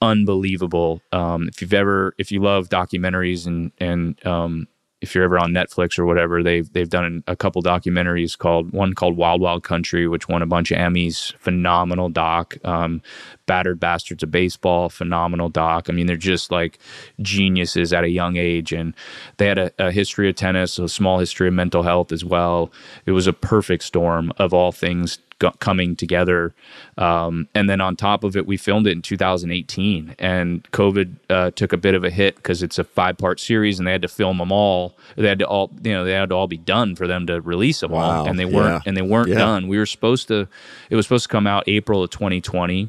[0.00, 1.00] unbelievable.
[1.12, 4.68] Um, if you've ever, if you love documentaries and and um,
[5.02, 8.94] if you're ever on Netflix or whatever, they've they've done a couple documentaries called one
[8.94, 11.34] called Wild Wild Country, which won a bunch of Emmys.
[11.38, 12.56] Phenomenal doc.
[12.64, 13.02] Um,
[13.46, 15.90] Battered Bastards of Baseball, phenomenal doc.
[15.90, 16.78] I mean, they're just like
[17.20, 18.94] geniuses at a young age, and
[19.38, 22.70] they had a, a history of tennis, a small history of mental health as well.
[23.04, 26.54] It was a perfect storm of all things go- coming together.
[26.96, 31.50] Um, and then on top of it, we filmed it in 2018, and COVID uh,
[31.50, 34.02] took a bit of a hit because it's a five part series, and they had
[34.02, 34.96] to film them all.
[35.16, 37.40] They had to all, you know, they had to all be done for them to
[37.40, 38.20] release them Wow.
[38.20, 38.88] all, and they weren't, Yeah.
[38.88, 39.38] and they weren't Yeah.
[39.38, 39.68] done.
[39.68, 40.46] We were supposed to,
[40.90, 42.88] it was supposed to come out April of 2020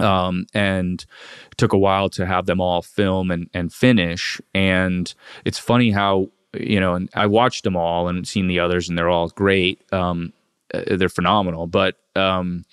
[0.00, 1.04] um, and
[1.56, 4.40] took a while to have them all film and, and finish.
[4.54, 5.12] And
[5.44, 8.96] it's funny how you know, and I watched them all and seen the others, and
[8.96, 9.78] they're all great.
[9.92, 10.32] Um,
[10.72, 12.64] uh, they're phenomenal, but um,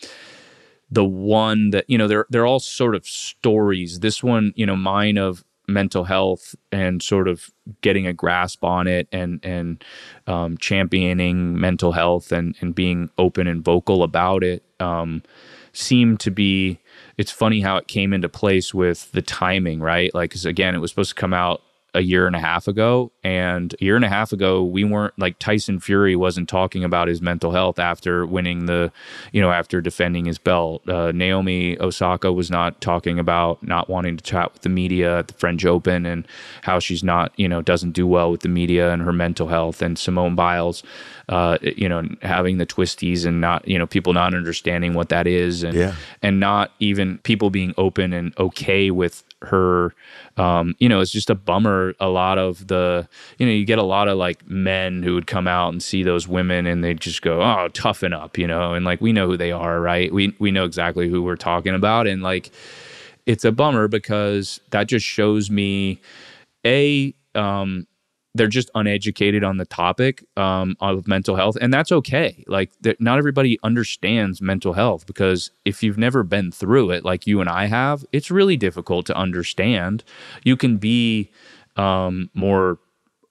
[0.89, 3.99] the one that you know, they're they're all sort of stories.
[3.99, 7.49] This one, you know, mine of mental health and sort of
[7.81, 9.83] getting a grasp on it and and
[10.27, 15.23] um, championing mental health and and being open and vocal about it um,
[15.71, 16.79] seemed to be
[17.17, 20.91] it's funny how it came into place with the timing right like again it was
[20.91, 21.61] supposed to come out
[21.93, 25.17] a year and a half ago and a year and a half ago we weren't
[25.19, 28.91] like Tyson Fury wasn't talking about his mental health after winning the
[29.31, 30.87] you know after defending his belt.
[30.87, 35.27] Uh, Naomi Osaka was not talking about not wanting to chat with the media at
[35.27, 36.27] the French Open and
[36.63, 39.81] how she's not you know doesn't do well with the media and her mental health.
[39.81, 40.83] And Simone Biles
[41.29, 45.25] uh, you know having the twisties and not you know people not understanding what that
[45.27, 45.95] is and Yeah.
[46.21, 49.93] and not even people being open and okay with her
[50.37, 53.07] um, you know it's just a bummer a lot of the
[53.37, 56.03] you know you get a lot of like men who would come out and see
[56.03, 59.27] those women and they just go oh toughen up you know and like we know
[59.27, 62.51] who they are right we we know exactly who we're talking about and like
[63.25, 66.01] it's a bummer because that just shows me
[66.65, 67.87] a um
[68.35, 72.43] they're just uneducated on the topic um, of mental health, and that's okay.
[72.47, 77.41] Like, not everybody understands mental health because if you've never been through it, like you
[77.41, 80.03] and I have, it's really difficult to understand.
[80.43, 81.31] You can be
[81.75, 82.79] um, more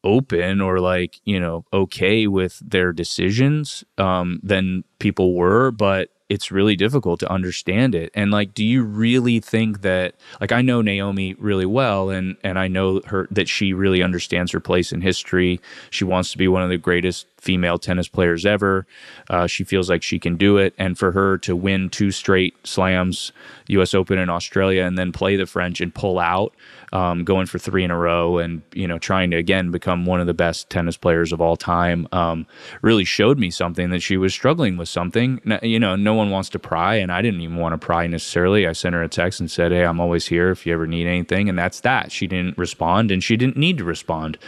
[0.04, 6.50] open or like you know okay with their decisions um, than people were, but it's
[6.50, 8.10] really difficult to understand it.
[8.14, 12.58] And like, do you really think that like I know Naomi really well and and
[12.58, 15.60] I know her that she really understands her place in history.
[15.90, 18.86] She wants to be one of the greatest female tennis players ever.
[19.28, 20.72] Uh, she feels like she can do it.
[20.78, 23.32] And for her to win two straight slams,
[23.66, 26.54] US Open in Australia, and then play the French and pull out,
[26.92, 30.20] um, going for three in a row and, you know, trying to again become one
[30.20, 32.46] of the best tennis players of all time, um,
[32.80, 35.40] really showed me something that she was struggling with something.
[35.62, 38.68] You know, no one wants to pry, and I didn't even want to pry necessarily.
[38.68, 41.08] I sent her a text and said, Hey, I'm always here if you ever need
[41.08, 41.48] anything.
[41.48, 42.12] And that's that.
[42.12, 44.38] She didn't respond, and she didn't need to respond.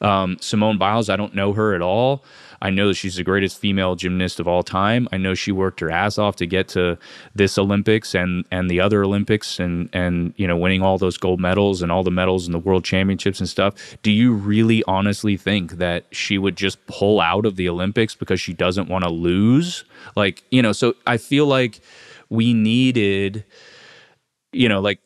[0.00, 2.24] Um, Simone Biles, I don't know her at all.
[2.62, 5.08] I know that she's the greatest female gymnast of all time.
[5.12, 6.98] I know she worked her ass off to get to
[7.34, 11.40] this Olympics and and the other Olympics and and you know winning all those gold
[11.40, 13.96] medals and all the medals in the world championships and stuff.
[14.02, 18.40] Do you really honestly think that she would just pull out of the Olympics because
[18.40, 19.84] she doesn't want to lose?
[20.14, 21.80] Like, you know, so I feel like
[22.28, 23.44] we needed
[24.52, 25.00] you know, like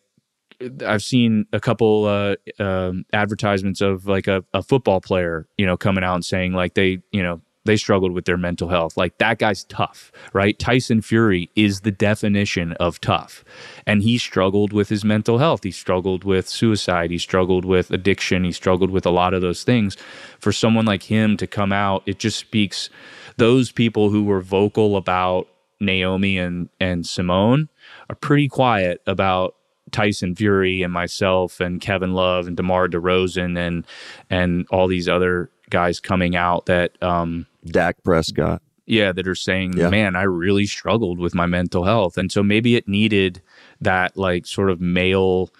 [0.86, 5.76] I've seen a couple uh, um, advertisements of like a, a football player, you know,
[5.76, 8.96] coming out and saying like they, you know, they struggled with their mental health.
[8.96, 10.58] Like that guy's tough, right?
[10.58, 13.44] Tyson Fury is the definition of tough.
[13.86, 15.64] And he struggled with his mental health.
[15.64, 17.10] He struggled with suicide.
[17.10, 18.44] He struggled with addiction.
[18.44, 19.96] He struggled with a lot of those things.
[20.38, 22.90] For someone like him to come out, it just speaks
[23.36, 25.48] those people who were vocal about
[25.80, 27.68] Naomi and, and Simone
[28.08, 29.56] are pretty quiet about
[29.92, 33.86] Tyson Fury and myself and Kevin Love and DeMar DeRozan and
[34.30, 38.60] and all these other guys coming out that um Dak Prescott.
[38.86, 39.88] yeah that are saying Yeah.
[39.88, 43.40] man I really struggled with my mental health and so maybe it needed
[43.80, 45.50] that like sort of male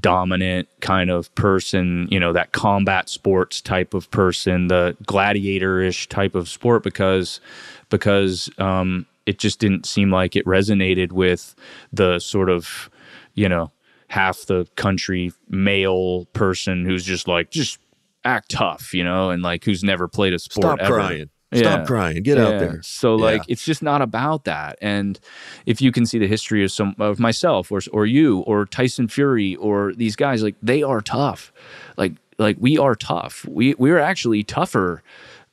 [0.00, 6.34] dominant kind of person you know that combat sports type of person the gladiator-ish type
[6.34, 7.40] of sport because
[7.88, 11.54] because um it just didn't seem like it resonated with
[11.92, 12.90] the sort of
[13.38, 13.70] you know
[14.08, 17.78] half the country male person who's just like just
[18.24, 20.94] act tough you know and like who's never played a sport Stop ever.
[20.94, 21.30] crying.
[21.54, 22.22] Stop crying.
[22.22, 22.82] Get out there.
[22.82, 23.52] So like Yeah.
[23.52, 24.76] it's just not about that.
[24.82, 25.18] And
[25.64, 29.08] if you can see the history of some of myself or or you or Tyson
[29.08, 31.50] Fury or these guys, like they are tough.
[31.96, 33.46] Like like we are tough.
[33.48, 35.02] We we're actually tougher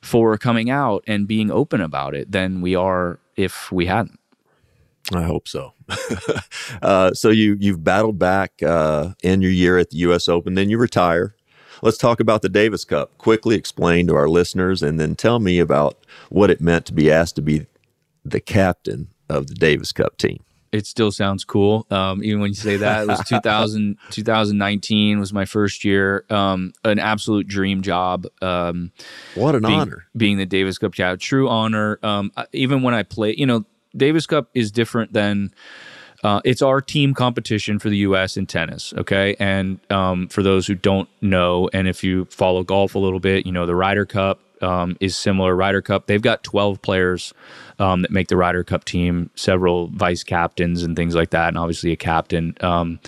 [0.02, 4.20] for coming out and being open about it than we are if we hadn't.
[5.14, 5.72] I hope so.
[6.82, 10.28] uh, so you you've battled back uh, in your year at the U.S.
[10.28, 11.34] Open, then you retire.
[11.82, 13.16] Let's talk about the Davis Cup.
[13.18, 15.98] Quickly explain to our listeners, and then tell me about
[16.30, 17.66] what it meant to be asked to be
[18.24, 20.42] the captain of the Davis Cup team.
[20.72, 21.86] it still sounds cool.
[21.90, 26.24] Um, even when you say that, it was 2000, 2019 was my first year.
[26.30, 28.26] Um, an absolute dream job.
[28.42, 28.92] Um,
[29.34, 30.06] what an being, honor.
[30.16, 31.18] being the Davis Cup captain.
[31.18, 31.98] True honor.
[32.02, 33.64] Um, even when I play, you know,
[33.96, 35.52] Davis Cup is different than.
[36.24, 38.38] Uh, it's our team competition for the U.S.
[38.38, 39.36] in tennis, okay?
[39.38, 43.44] And um, for those who don't know, and if you follow golf a little bit,
[43.44, 45.54] you know the Ryder Cup um, is similar.
[45.54, 47.34] Ryder Cup, they've got 12 players
[47.78, 51.58] um, that make the Ryder Cup team, several vice captains and things like that, and
[51.58, 52.56] obviously a captain.
[52.60, 52.98] Um,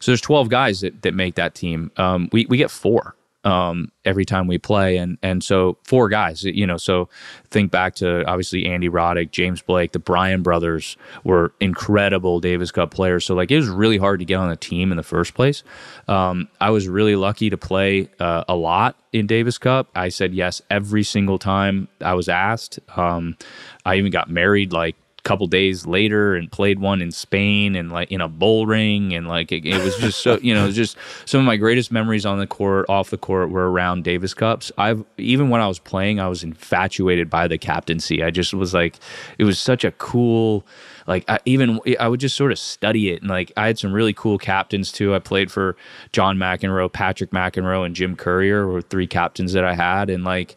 [0.00, 1.90] so there's 12 guys that, that make that team.
[1.96, 6.44] Um, we, we get four um, every time we play, and and so four guys,
[6.44, 6.76] you know.
[6.76, 7.08] So
[7.50, 12.90] think back to obviously Andy Roddick, James Blake, the Bryan brothers were incredible Davis Cup
[12.90, 13.24] players.
[13.24, 15.62] So like it was really hard to get on the team in the first place.
[16.08, 19.88] Um, I was really lucky to play uh, a lot in Davis Cup.
[19.94, 22.78] I said yes every single time I was asked.
[22.96, 23.36] Um,
[23.84, 28.10] I even got married like couple days later and played one in Spain and like
[28.10, 30.96] in a bull ring and like it, it was just so you know just
[31.26, 34.72] some of my greatest memories on the court off the court were around Davis Cups.
[34.78, 38.22] I've even when I was playing I was infatuated by the captaincy.
[38.22, 38.98] I just was like
[39.38, 40.66] it was such a cool
[41.06, 43.92] like I, even I would just sort of study it and like I had some
[43.92, 45.14] really cool captains too.
[45.14, 45.76] I played for
[46.12, 50.56] John McEnroe, Patrick McEnroe, and Jim Courier were three captains that I had and like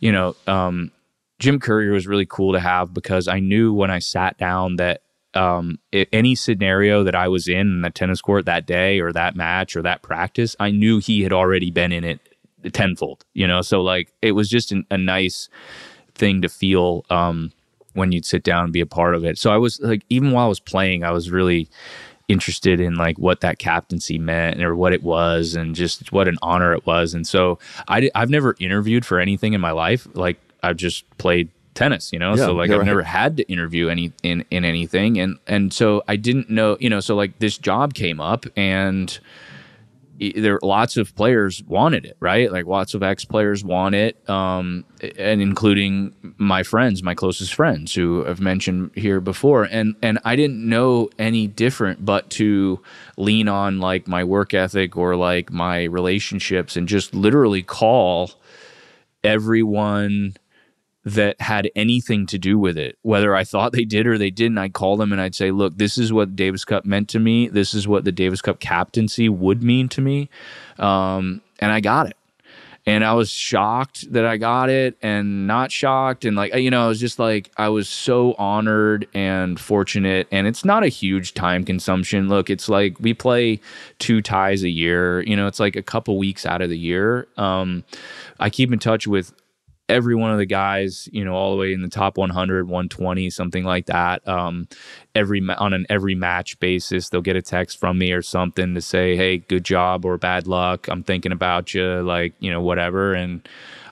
[0.00, 0.92] you know um
[1.38, 5.02] Jim Courier was really cool to have because I knew when I sat down that
[5.34, 9.36] um, any scenario that I was in in the tennis court that day or that
[9.36, 12.20] match or that practice, I knew he had already been in it
[12.72, 13.62] tenfold, you know?
[13.62, 15.48] So like it was just an, a nice
[16.14, 17.52] thing to feel um,
[17.92, 19.38] when you'd sit down and be a part of it.
[19.38, 21.68] So I was like, even while I was playing, I was really
[22.26, 26.36] interested in like what that captaincy meant or what it was and just what an
[26.42, 27.14] honor it was.
[27.14, 30.06] And so I, I've never interviewed for anything in my life.
[30.14, 32.30] Like I've just played tennis, you know.
[32.30, 36.02] Yeah, so like I've never had to interview any in in anything, and and so
[36.08, 37.00] I didn't know, you know.
[37.00, 39.18] So like this job came up, and
[40.18, 42.50] there lots of players wanted it, right?
[42.50, 44.84] Like lots of ex players want it, um,
[45.16, 50.34] and including my friends, my closest friends, who I've mentioned here before, and and I
[50.34, 52.80] didn't know any different but to
[53.16, 58.32] lean on like my work ethic or like my relationships, and just literally call
[59.22, 60.34] everyone
[61.14, 62.98] that had anything to do with it.
[63.02, 65.78] Whether I thought they did or they didn't, I'd call them and I'd say, look,
[65.78, 67.48] this is what Davis Cup meant to me.
[67.48, 70.28] This is what the Davis Cup captaincy would mean to me.
[70.78, 72.16] Um, and I got it.
[72.86, 76.24] And I was shocked that I got it and not shocked.
[76.24, 80.26] And like, you know, I was just like, I was so honored and fortunate.
[80.30, 82.28] And it's not a huge time consumption.
[82.28, 83.60] Look, it's like we play
[83.98, 87.28] two ties a year, you know, it's like a couple weeks out of the year.
[87.36, 87.84] Um,
[88.40, 89.34] I keep in touch with
[89.88, 93.30] every one of the guys, you know, all the way in the top 100, 120,
[93.30, 94.26] something like that.
[94.28, 94.68] Um,
[95.14, 98.80] every on an every match basis, they'll get a text from me or something to
[98.80, 103.14] say, "Hey, good job" or "Bad luck." I'm thinking about you, like you know, whatever.
[103.14, 103.46] And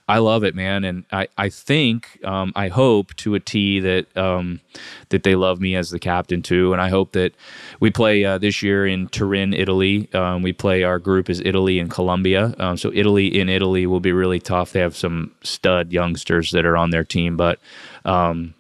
[0.08, 4.16] I love it, man, and I I think um, I hope to a T that
[4.16, 4.60] um,
[5.08, 7.34] that they love me as the captain too, and I hope that
[7.80, 10.08] we play uh, this year in Turin, Italy.
[10.14, 13.98] Um, we play our group is Italy and Colombia, um, so Italy in Italy will
[13.98, 14.72] be really tough.
[14.72, 17.58] They have some stud youngsters that are on their team, but
[18.04, 18.54] um,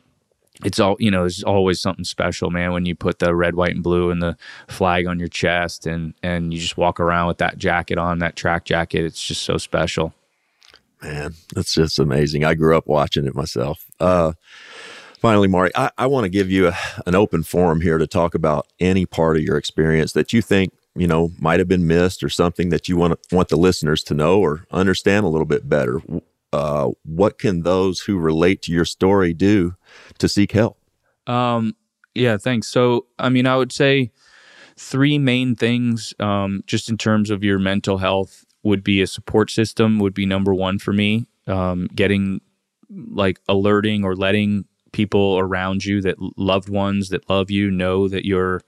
[0.64, 3.74] it's all you know there's always something special man when you put the red white
[3.74, 4.36] and blue and the
[4.66, 8.34] flag on your chest and and you just walk around with that jacket on that
[8.34, 10.12] track jacket it's just so special
[11.02, 12.44] Man, that's just amazing.
[12.44, 13.84] I grew up watching it myself.
[14.00, 14.32] Uh,
[15.18, 16.76] finally, Mardy, I, I want to give you a,
[17.06, 20.72] an open forum here to talk about any part of your experience that you think
[20.94, 24.14] you know might have been missed or something that you want want the listeners to
[24.14, 26.00] know or understand a little bit better.
[26.52, 29.74] Uh, what can those who relate to your story do
[30.18, 30.78] to seek help?
[31.26, 31.76] Um,
[32.14, 32.68] yeah, thanks.
[32.68, 34.10] So, I mean, I would say
[34.76, 39.50] three main things um, just in terms of your mental health would be a support
[39.50, 41.26] system would be number one for me.
[41.46, 42.40] Um, getting
[42.90, 48.24] like alerting or letting people around you that loved ones that love you know that
[48.24, 48.62] you're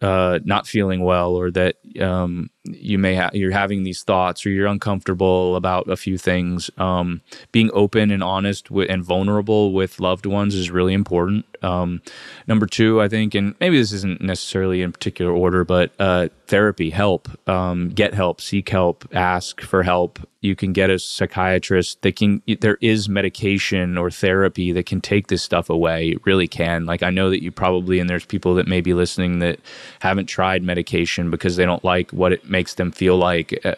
[0.00, 4.50] uh, not feeling well or that um, you may have you're having these thoughts or
[4.50, 7.20] you're uncomfortable about a few things um,
[7.52, 11.44] being open and honest with, and vulnerable with loved ones is really important.
[11.60, 12.02] Um,
[12.46, 16.90] number two i think and maybe this isn't necessarily in particular order but uh, therapy
[16.90, 20.18] help um, get help seek help ask for help.
[20.40, 25.26] You can get a psychiatrist that can there is medication or therapy that can take
[25.26, 26.10] this stuff away.
[26.10, 26.86] It really can.
[26.86, 29.60] Like i know that you probably and there's people that may be listening that
[30.00, 33.76] haven't tried medication because they don't like what it makes them feel like uh,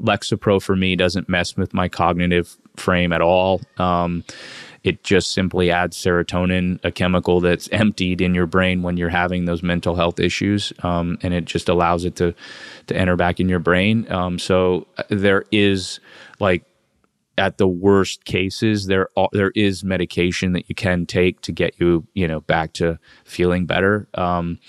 [0.00, 3.60] Lexapro for me doesn't mess with my cognitive frame at all.
[3.76, 4.22] Um,
[4.84, 9.46] it just simply adds serotonin, a chemical that's emptied in your brain when you're having
[9.46, 12.32] those mental health issues, um, and it just allows it to
[12.86, 14.10] to enter back in your brain.
[14.12, 15.98] Um, so uh, there is
[16.38, 16.62] like
[17.36, 21.74] at the worst cases, there are, there is medication that you can take to get
[21.80, 24.06] you you know back to feeling better.
[24.14, 24.60] Um,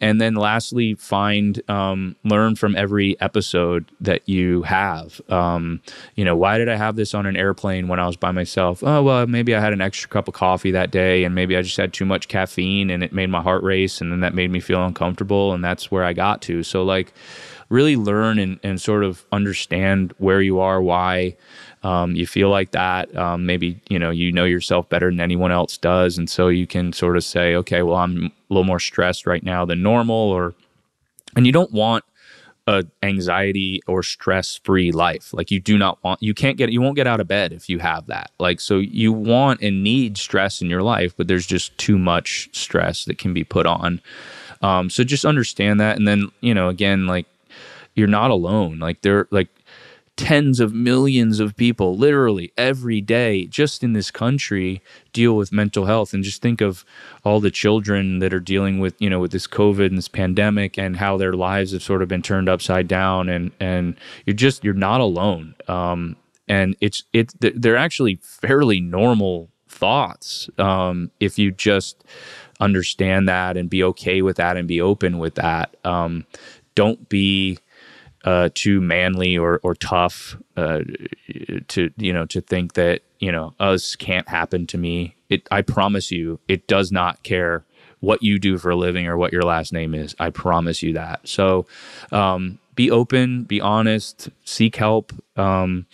[0.00, 5.20] and then lastly find um, learn from every episode that you have.
[5.28, 5.80] Um,
[6.14, 8.82] you know why did i have this on an airplane when i was by myself?
[8.82, 11.62] Oh well maybe i had an extra cup of coffee that day and maybe i
[11.62, 14.50] just had too much caffeine and it made my heart race and then that made
[14.50, 16.62] me feel uncomfortable and that's where i got to.
[16.62, 17.12] So like
[17.68, 21.36] really learn and, and sort of understand where you are why
[21.82, 23.14] um, you feel like that.
[23.16, 26.66] Um, maybe you know you know yourself better than anyone else does, and so you
[26.66, 30.16] can sort of say, okay, well, I'm a little more stressed right now than normal,
[30.16, 30.54] or
[31.36, 32.04] and you don't want
[32.66, 35.32] a anxiety or stress free life.
[35.32, 37.68] Like you do not want you can't get you won't get out of bed if
[37.68, 38.32] you have that.
[38.40, 42.48] Like so you want and need stress in your life, but there's just too much
[42.52, 44.00] stress that can be put on.
[44.62, 47.26] Um, so just understand that, and then you know again like
[47.96, 48.78] you're not alone.
[48.78, 49.48] Like there like
[50.16, 54.80] tens of millions of people literally every day just in this country
[55.12, 56.14] deal with mental health.
[56.14, 56.84] And just think of
[57.24, 60.78] all the children that are dealing with you know with this covid and this pandemic
[60.78, 63.28] and how their lives have sort of been turned upside down.
[63.28, 65.54] And and you're just you're not alone.
[65.66, 66.16] Um,
[66.48, 72.04] and it's it's they're actually fairly normal thoughts um, if you just
[72.60, 75.76] understand that and be okay with that and be open with that.
[75.84, 76.24] Um,
[76.74, 77.58] don't be
[78.26, 80.80] uh, too manly or or tough uh,
[81.68, 85.14] to you know to think that you know us can't happen to me.
[85.30, 87.64] It I promise you, it does not care
[88.00, 90.14] what you do for a living or what your last name is.
[90.18, 91.26] I promise you that.
[91.26, 91.66] So
[92.12, 95.12] um, be open, be honest, seek help.
[95.36, 95.86] Um,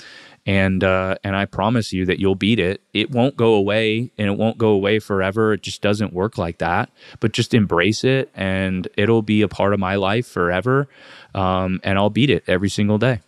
[0.45, 2.81] and uh, and I promise you that you'll beat it.
[2.93, 5.53] It won't go away, and it won't go away forever.
[5.53, 6.91] It just doesn't work like that.
[7.21, 10.89] But just embrace it, and it'll be a part of my life forever.
[11.35, 13.21] Um, and I'll beat it every single day.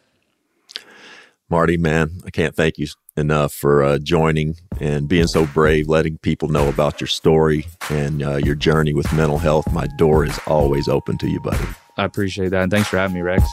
[1.51, 2.87] Mardy, man, I can't thank you
[3.17, 8.23] enough for uh, joining and being so brave, letting people know about your story and
[8.23, 9.71] uh, your journey with mental health.
[9.73, 11.65] My door is always open to you, buddy.
[11.97, 13.45] I appreciate that, and thanks for having me, Rex.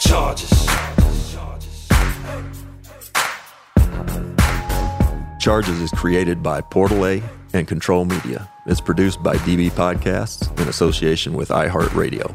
[0.00, 0.66] Charges.
[5.38, 7.22] Charges is created by Portal A
[7.52, 8.50] and Control Media.
[8.66, 12.34] It's produced by DB Podcasts in association with iHeartRadio.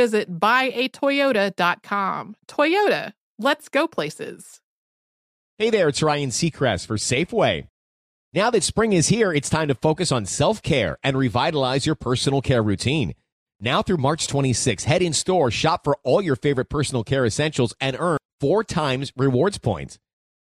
[0.01, 2.35] visit buyatoyota.com.
[2.47, 4.59] Toyota, let's go places.
[5.59, 7.67] Hey there, it's Ryan Seacrest for Safeway.
[8.33, 11.93] Now that spring is here, it's time to focus on self care and revitalize your
[11.93, 13.13] personal care routine.
[13.59, 17.75] Now through March 26, head in store, shop for all your favorite personal care essentials,
[17.79, 19.99] and earn four times rewards points.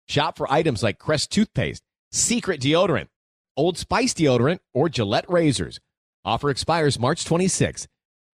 [0.07, 1.82] Shop for items like Crest toothpaste,
[2.12, 3.09] Secret deodorant,
[3.57, 5.80] Old Spice deodorant, or Gillette razors.
[6.24, 7.88] Offer expires March 26.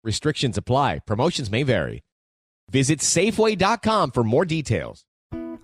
[0.07, 1.00] Restrictions apply.
[1.04, 2.04] Promotions may vary.
[2.70, 5.04] Visit Safeway.com for more details.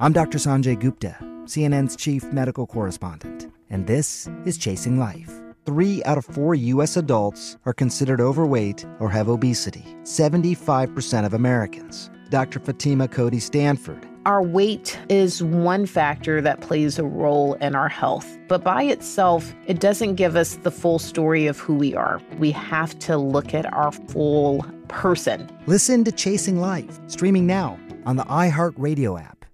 [0.01, 0.39] I'm Dr.
[0.39, 5.33] Sanjay Gupta, CNN's chief medical correspondent and this is Chasing Life.
[5.65, 6.97] Three out of four U.S.
[6.97, 12.11] adults are considered overweight or have obesity, 75% of Americans.
[12.29, 12.61] Dr.
[12.61, 14.07] Fatima Cody Stanford.
[14.25, 19.53] Our weight is one factor that plays a role in our health, but by itself,
[19.67, 22.21] it doesn't give us the full story of who we are.
[22.39, 25.51] We have to look at our full person.
[25.67, 29.45] Listen to Chasing Life, streaming now on the iHeartRadio app.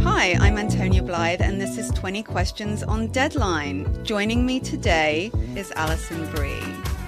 [0.00, 4.04] Hi, I'm Antonia Blythe, and this is 20 Questions on Deadline.
[4.04, 6.89] Joining me today is Alison Brie.